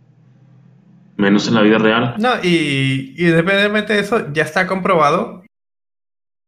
[1.17, 2.15] menos en la vida real.
[2.19, 5.40] No, y, y independientemente de eso, ya está comprobado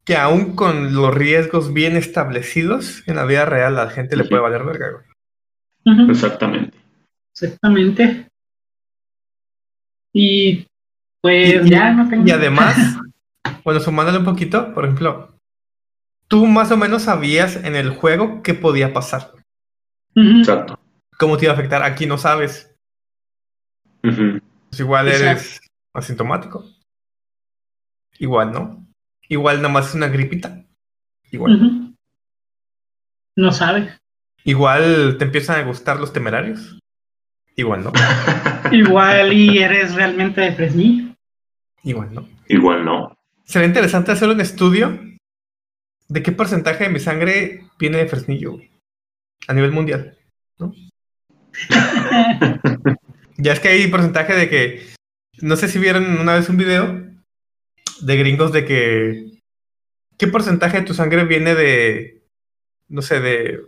[0.05, 4.25] que aún con los riesgos bien establecidos en la vida real, a la gente le
[4.25, 6.09] puede valer verga, güey.
[6.09, 6.77] Exactamente.
[7.33, 8.27] Exactamente.
[10.13, 10.67] Y
[11.21, 12.27] pues Y- ya no tengo.
[12.27, 12.75] Y además,
[13.63, 15.35] bueno, sumándole un poquito, por ejemplo,
[16.27, 19.31] tú más o menos sabías en el juego qué podía pasar.
[20.15, 20.79] Exacto.
[21.17, 21.81] cómo te iba a afectar.
[21.83, 22.75] Aquí no sabes.
[24.01, 25.25] Pues igual Exacto.
[25.31, 25.59] eres
[25.93, 26.65] asintomático.
[28.19, 28.85] Igual, ¿no?
[29.33, 30.63] Igual nada más es una gripita.
[31.31, 31.95] Igual.
[33.35, 33.99] No sabes.
[34.43, 36.77] Igual te empiezan a gustar los temerarios.
[37.55, 37.91] Igual no.
[38.71, 41.15] Igual y eres realmente de Fresnillo.
[41.83, 42.29] Igual no.
[42.47, 43.17] Igual no.
[43.43, 44.99] Sería interesante hacer un estudio
[46.09, 48.59] de qué porcentaje de mi sangre viene de Fresnillo
[49.47, 50.15] a nivel mundial.
[50.59, 50.75] ¿no?
[53.37, 54.93] ya es que hay porcentaje de que.
[55.41, 57.12] No sé si vieron una vez un video
[58.05, 59.39] de gringos de que.
[60.17, 62.23] ¿Qué porcentaje de tu sangre viene de.
[62.87, 63.61] No sé, de.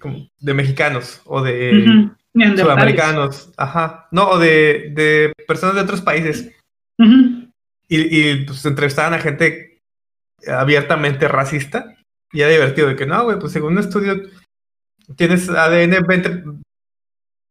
[0.00, 3.52] como de mexicanos o de sudamericanos?
[3.56, 4.08] Ajá.
[4.10, 6.52] No, o de, de personas de otros países.
[6.98, 9.82] Y, y pues entrevistaban a gente
[10.46, 11.96] abiertamente racista.
[12.32, 14.16] Y era divertido de que no, güey, pues según un estudio
[15.16, 16.44] tienes ADN 20,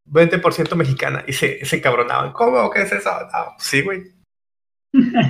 [0.08, 1.24] 20% mexicana.
[1.28, 2.34] Y se, se encabronaban.
[2.34, 2.70] ¿Cómo?
[2.70, 3.10] ¿Qué es eso?
[3.10, 4.15] No, sí, güey.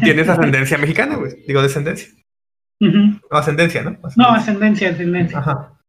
[0.03, 1.34] Tienes ascendencia mexicana, güey.
[1.47, 2.09] Digo descendencia.
[2.80, 3.97] No, ascendencia, ¿no?
[4.16, 5.39] No, ascendencia, ascendencia.
[5.39, 5.80] Ajá.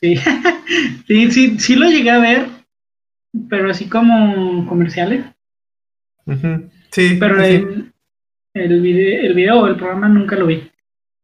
[0.00, 0.16] Sí.
[1.06, 2.46] sí, sí, sí lo llegué a ver,
[3.48, 5.24] pero así como comerciales.
[6.26, 6.70] Ujú.
[6.90, 7.92] Sí, Pero sí, el,
[8.54, 10.70] el, video, el video el programa nunca lo vi.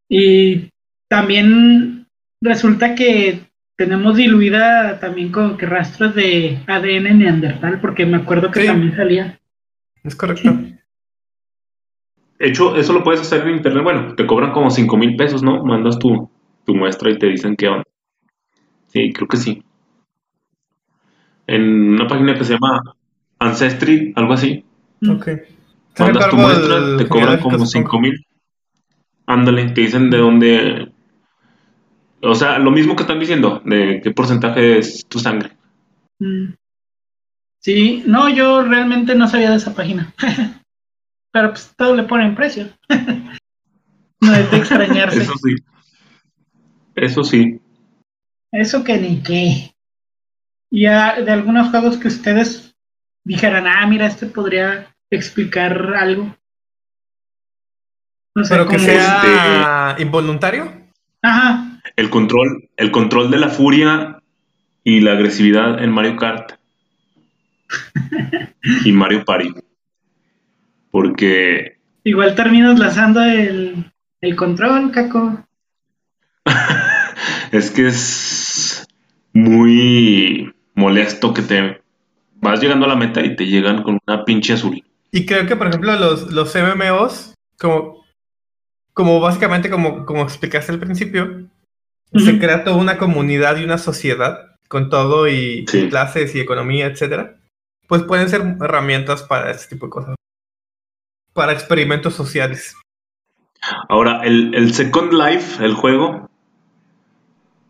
[0.09, 0.69] Y
[1.09, 2.07] también
[2.43, 3.41] resulta que
[3.79, 8.67] tenemos diluida también como que rastros de ADN neandertal, porque me acuerdo que Sí.
[8.67, 9.39] también salía.
[10.03, 10.51] Es correcto.
[12.41, 13.85] De hecho, eso lo puedes hacer en internet.
[13.85, 15.63] Bueno, te cobran como 5 mil pesos, ¿no?
[15.63, 16.31] Mandas tu,
[16.65, 17.85] tu muestra y te dicen qué onda.
[18.87, 19.63] Sí, creo que sí.
[21.47, 22.95] En una página que se llama
[23.39, 24.65] Ancestry, algo así.
[25.07, 25.29] Ok.
[25.95, 27.67] Se Mandas tu muestra, te cobran como supongo.
[27.67, 28.27] 5 mil.
[29.27, 30.93] Ándale, te dicen de dónde.
[32.23, 35.51] O sea, lo mismo que están diciendo, de qué porcentaje es tu sangre.
[36.19, 36.55] Mm.
[37.59, 40.15] Sí, no, yo realmente no sabía de esa página.
[41.33, 42.69] Pero pues todo le ponen precio.
[44.21, 45.23] no es de extrañarse.
[45.23, 45.57] Eso sí.
[46.95, 47.61] Eso sí.
[48.53, 49.75] Eso que ni qué.
[50.71, 52.75] Y a- de algunos juegos que ustedes
[53.25, 56.37] dijeran, ah, mira, este podría explicar algo.
[58.35, 60.73] No sé, Pero que sea involuntario.
[61.23, 64.23] Ajá, El control, el control de la furia
[64.85, 66.53] y la agresividad en Mario Kart.
[68.85, 69.53] y Mario Party.
[70.91, 75.47] Porque igual terminas lanzando el, el control, caco.
[77.53, 78.87] es que es
[79.33, 81.81] muy molesto que te
[82.41, 84.83] vas llegando a la meta y te llegan con una pinche azul.
[85.13, 88.05] Y creo que, por ejemplo, los, los MMOs, como,
[88.93, 91.49] como básicamente como, como explicaste al principio,
[92.15, 95.81] se crea toda una comunidad y una sociedad con todo y, Sí.
[95.81, 97.37] y clases y economía, etcétera.
[97.89, 100.15] Pues pueden ser herramientas para este tipo de cosas.
[101.33, 102.75] Para experimentos sociales.
[103.89, 106.31] Ahora, el, el Second Life, el juego,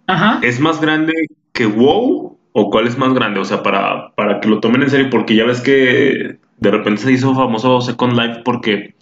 [0.06, 0.40] Ajá.
[0.42, 1.12] ¿es más grande
[1.52, 2.38] que WoW?
[2.52, 3.38] ¿O cuál es más grande?
[3.38, 7.02] O sea, para, para que lo tomen en serio, porque ya ves que de repente
[7.02, 8.94] se hizo famoso Second Life porque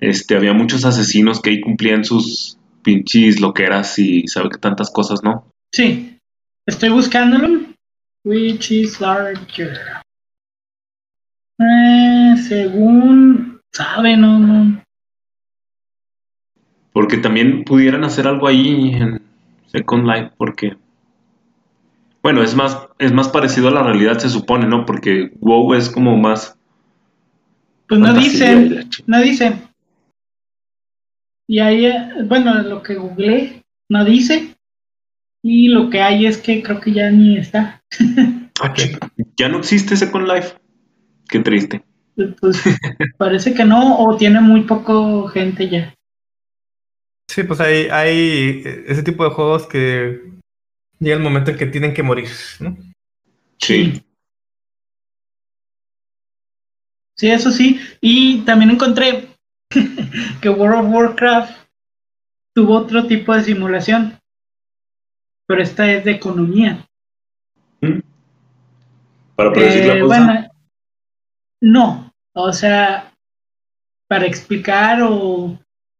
[0.00, 5.22] este, había muchos asesinos que ahí cumplían sus pinches loqueras y sabe que tantas cosas,
[5.22, 5.46] ¿no?
[5.70, 6.18] Sí,
[6.66, 7.60] estoy buscándolo.
[8.24, 9.78] Which is larger?
[11.58, 14.82] Eh, según sabe, no, no.
[16.92, 19.22] Porque también pudieran hacer algo ahí en
[19.66, 20.76] Second Life, porque.
[22.22, 24.84] Bueno, es más, es más parecido a la realidad, se supone, ¿no?
[24.86, 26.56] Porque WoW es como más.
[27.88, 29.52] Pues no fantasía y dice, la ch- no dice.
[31.48, 34.54] Y ahí, eh, bueno, lo que googleé no dice.
[35.42, 37.82] Y lo que hay es que creo que ya ni está.
[39.36, 40.54] Ya no existe Second Life.
[41.28, 41.82] Qué triste.
[42.14, 42.62] Pues
[43.16, 45.94] parece que no, o tiene muy poco gente ya.
[47.28, 50.20] Sí, pues hay, hay ese tipo de juegos que
[50.98, 52.28] llega el momento en que tienen que morir,
[52.60, 52.76] ¿no?
[53.58, 54.04] Sí.
[57.16, 57.80] Sí, eso sí.
[58.00, 59.28] Y también encontré
[60.42, 61.52] que World of Warcraft
[62.54, 64.18] tuvo otro tipo de simulación.
[65.46, 66.86] Pero esta es de economía.
[69.36, 70.24] Para predecir la Eh, cosa.
[70.24, 70.51] bueno,
[71.62, 72.12] no.
[72.34, 73.12] O sea,
[74.08, 75.58] para explicar o,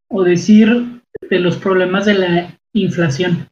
[0.09, 3.47] o decir de los problemas de la inflación.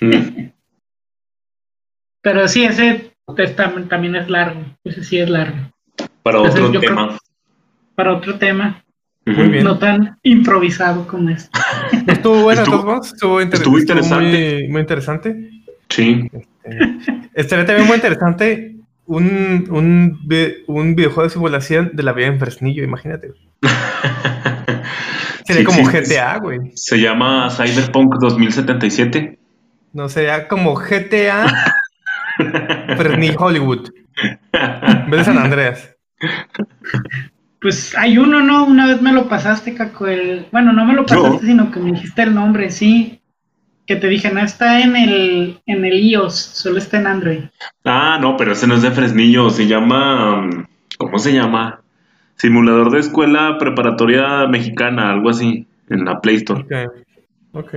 [0.00, 0.48] Mm.
[2.22, 4.60] Pero sí, ese tam- también es largo.
[4.84, 5.56] Ese sí es largo.
[6.22, 7.18] Para Entonces, otro tema.
[7.94, 8.84] Para otro tema.
[9.24, 9.64] Muy bien.
[9.64, 11.50] no tan improvisado como este.
[12.06, 14.54] Estuvo bueno, Estuvo- estuvo, inter- estuvo estuvo interesante.
[14.60, 15.50] Muy, muy interesante.
[15.90, 16.30] Sí.
[16.64, 16.98] Eh,
[17.34, 18.76] Estaría también muy interesante
[19.08, 20.20] un, un,
[20.66, 23.32] un videojuego de simulación de la vida en Fresnillo, imagínate.
[25.44, 25.90] Sería Sí como.
[25.90, 26.58] GTA, güey.
[26.74, 29.38] Se llama Cyberpunk 2077.
[29.94, 31.46] No, sería como GTA,
[33.18, 33.88] ni Hollywood.
[34.52, 35.96] En vez de San Andreas.
[37.62, 38.66] Pues hay uno, ¿no?
[38.66, 40.06] Una vez me lo pasaste, Caco.
[40.06, 40.46] El...
[40.52, 41.22] Bueno, no me lo Yo.
[41.22, 43.17] pasaste, sino que me dijiste el nombre, sí.
[43.88, 47.40] Que te dije, no está en el, en el iOS, solo está en Android.
[47.86, 49.48] Ah, no, pero ese no es de Fresnillo.
[49.48, 50.66] Se llama.
[50.98, 51.80] ¿Cómo se llama?
[52.36, 56.62] Simulador de escuela preparatoria mexicana, algo así, en la Play Store.
[56.62, 56.92] Ok.
[57.52, 57.74] Ok.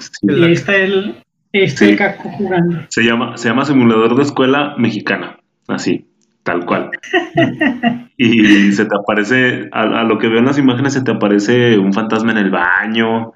[0.00, 0.20] Sí.
[0.22, 1.16] Y ahí está el,
[1.52, 1.90] está Sí.
[1.90, 2.80] el Caco jugando.
[2.88, 5.38] Se llama, se llama Simulador de Escuela Mexicana,
[5.68, 6.06] así,
[6.42, 6.90] tal cual.
[8.16, 11.76] Y se te aparece, a, a lo que veo en las imágenes, se te aparece
[11.76, 13.32] un fantasma en el baño.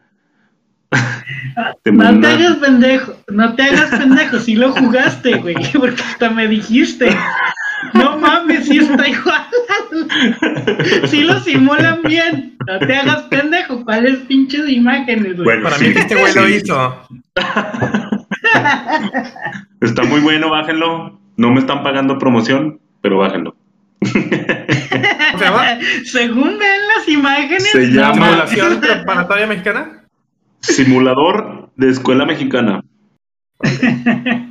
[1.83, 6.31] Te No te hagas pendejo, no te hagas pendejo, si lo jugaste, güey, porque hasta
[6.31, 7.17] me dijiste.
[7.95, 9.47] No mames, si está igual.
[11.07, 12.59] Si lo simulan bien.
[12.67, 15.45] No te hagas pendejo, ¿cuáles pinches imágenes, güey?
[15.45, 17.09] Bueno, Para sí, mí que este güey lo hizo.
[19.81, 21.19] Está muy bueno, bájenlo.
[21.37, 23.57] No me están pagando promoción, pero bájenlo.
[24.01, 25.79] ¿Cómo se llama?
[26.05, 28.27] Según ven las imágenes, Se llama-.
[28.27, 30.00] ¿Simulación preparatoria mexicana?
[30.61, 32.83] Simulador de Escuela Mexicana.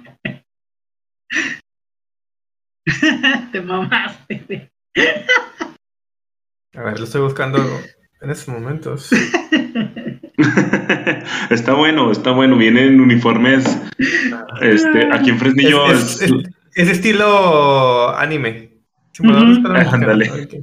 [3.52, 4.70] Te mamaste, güey.
[6.76, 7.60] A ver, lo estoy buscando
[8.22, 9.10] en estos momentos.
[11.50, 12.58] está bueno, está bueno.
[12.58, 13.66] Vienen uniformes.
[14.62, 18.78] Este, aquí en Fresnillo es, es- es- es estilo anime.
[19.12, 19.58] Simulador de Ujú.
[19.62, 20.04] escuela mexicana.
[20.14, 20.32] Ándale.
[20.44, 20.54] Ok.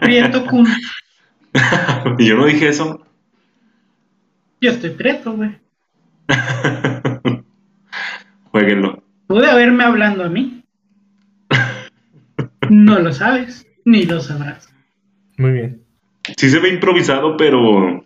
[0.00, 0.66] Prieto Kun.
[2.18, 3.06] y yo no dije eso.
[4.60, 5.56] Yo estoy preto, güey.
[8.50, 9.02] Jueguenlo.
[9.26, 10.64] Pude haberme hablando a mí.
[12.70, 14.68] No lo sabes, ni lo sabrás.
[15.38, 15.82] Muy bien.
[16.36, 18.04] Sí se ve improvisado, pero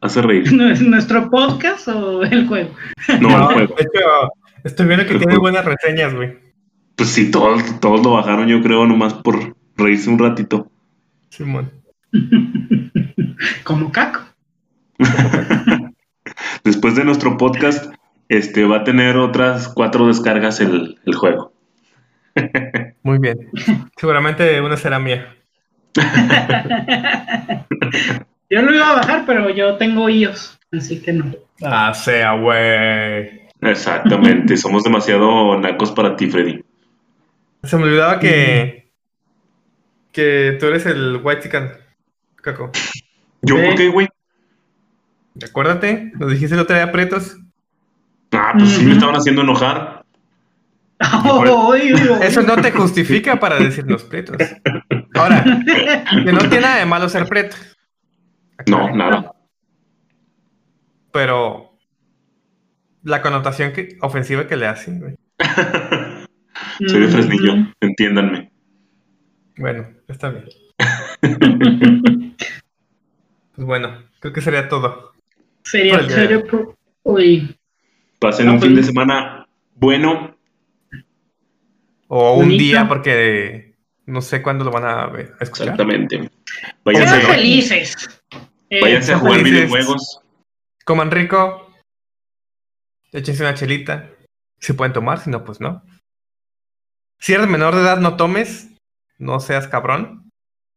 [0.00, 0.52] hace reír.
[0.56, 2.70] ¿No es nuestro podcast o el juego?
[3.20, 3.74] No, el juego.
[3.76, 4.32] De hecho,
[4.64, 5.42] estoy viendo que El tiene juego.
[5.42, 6.38] buenas reseñas, güey.
[6.96, 10.70] Pues sí, todos, todos lo bajaron, yo creo, nomás por reírse un ratito.
[11.30, 11.70] Simón.
[13.64, 14.20] Como Caco.
[16.64, 17.92] Después de nuestro podcast,
[18.28, 21.52] este va a tener otras cuatro descargas el, el juego.
[23.02, 23.38] Muy bien.
[23.96, 25.34] Seguramente una será mía.
[28.50, 31.34] Yo lo iba a bajar, pero yo tengo iOS, así que no.
[31.62, 33.46] Ah, sea, güey.
[33.60, 36.64] Exactamente, somos demasiado nacos para ti, Freddy.
[37.62, 38.88] Se me olvidaba que.
[40.12, 41.72] Que tú eres el White Chicken,
[42.36, 42.70] Caco.
[43.42, 44.08] ¿Yo por qué, güey?
[45.44, 47.36] Acuérdate, nos dijiste el otro día pretos.
[48.32, 50.04] Ah, pues sí me estaban haciendo enojar.
[52.22, 54.36] Eso no te justifica para decirnos pretos.
[55.14, 57.56] Ahora, que no tiene nada de malo ser preto.
[58.66, 59.32] No, nada.
[61.12, 61.78] Pero
[63.04, 65.14] la connotación que, ofensiva que le hacen, güey.
[66.86, 67.72] Soy de Fresnillo, Mm.
[67.80, 68.52] entiéndanme.
[69.56, 70.44] Bueno, está bien.
[73.54, 75.14] Pues bueno, creo que sería todo.
[75.70, 77.56] Sería por hoy.
[78.18, 80.36] Pasen No, un pues- fin de semana bueno.
[82.08, 82.62] O un Bonito.
[82.62, 83.74] día, porque
[84.06, 85.68] no sé cuándo lo van a, ver- a escuchar.
[85.68, 86.16] Exactamente.
[86.16, 86.30] Sean
[86.84, 87.32] Váyanse, Váyanse.
[87.32, 88.22] felices.
[88.70, 89.54] Eh, váyanse a sean jugar felices.
[89.66, 90.20] videojuegos.
[90.84, 91.70] Coman rico.
[93.12, 94.10] Échense una chelita.
[94.58, 95.82] Si pueden tomar, si no, pues no.
[97.18, 98.68] Si eres menor de edad, no tomes.
[99.18, 100.30] No seas cabrón.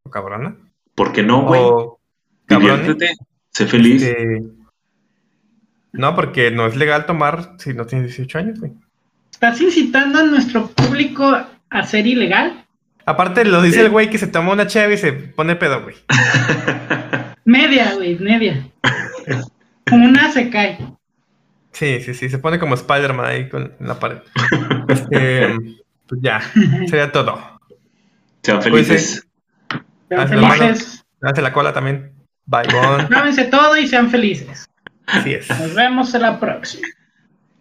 [0.04, 0.56] O cabrona.
[0.94, 1.62] ¿Por qué no, güey?
[2.48, 3.14] Diviértete,
[3.50, 4.02] sé feliz.
[4.02, 4.42] Este,
[5.92, 8.72] No, porque no es legal tomar si no tienes 18 años, güey.
[9.30, 11.36] ¿Estás incitando a nuestro público
[11.70, 12.64] a ser ilegal?
[13.04, 13.84] Aparte, lo dice Sí.
[13.84, 15.96] el güey que se toma una cheve y se pone pedo, güey.
[17.44, 18.64] Media, güey, media.
[19.90, 20.78] Una se cae.
[21.72, 24.18] Sí, sí, sí, se pone como Spider-Man ahí con en la pared.
[24.88, 25.56] Este,
[26.06, 26.40] pues ya,
[26.88, 27.58] sería todo.
[28.42, 29.26] Sean Pues, felices.
[30.08, 30.54] Sean Hazlo, mano.
[30.54, 31.04] felices.
[31.20, 32.12] Hace la cola también.
[32.46, 33.06] Bye, bon.
[33.10, 34.68] Lávense todo y sean felices.
[35.06, 35.48] Así es.
[35.48, 36.86] Nos vemos en la próxima.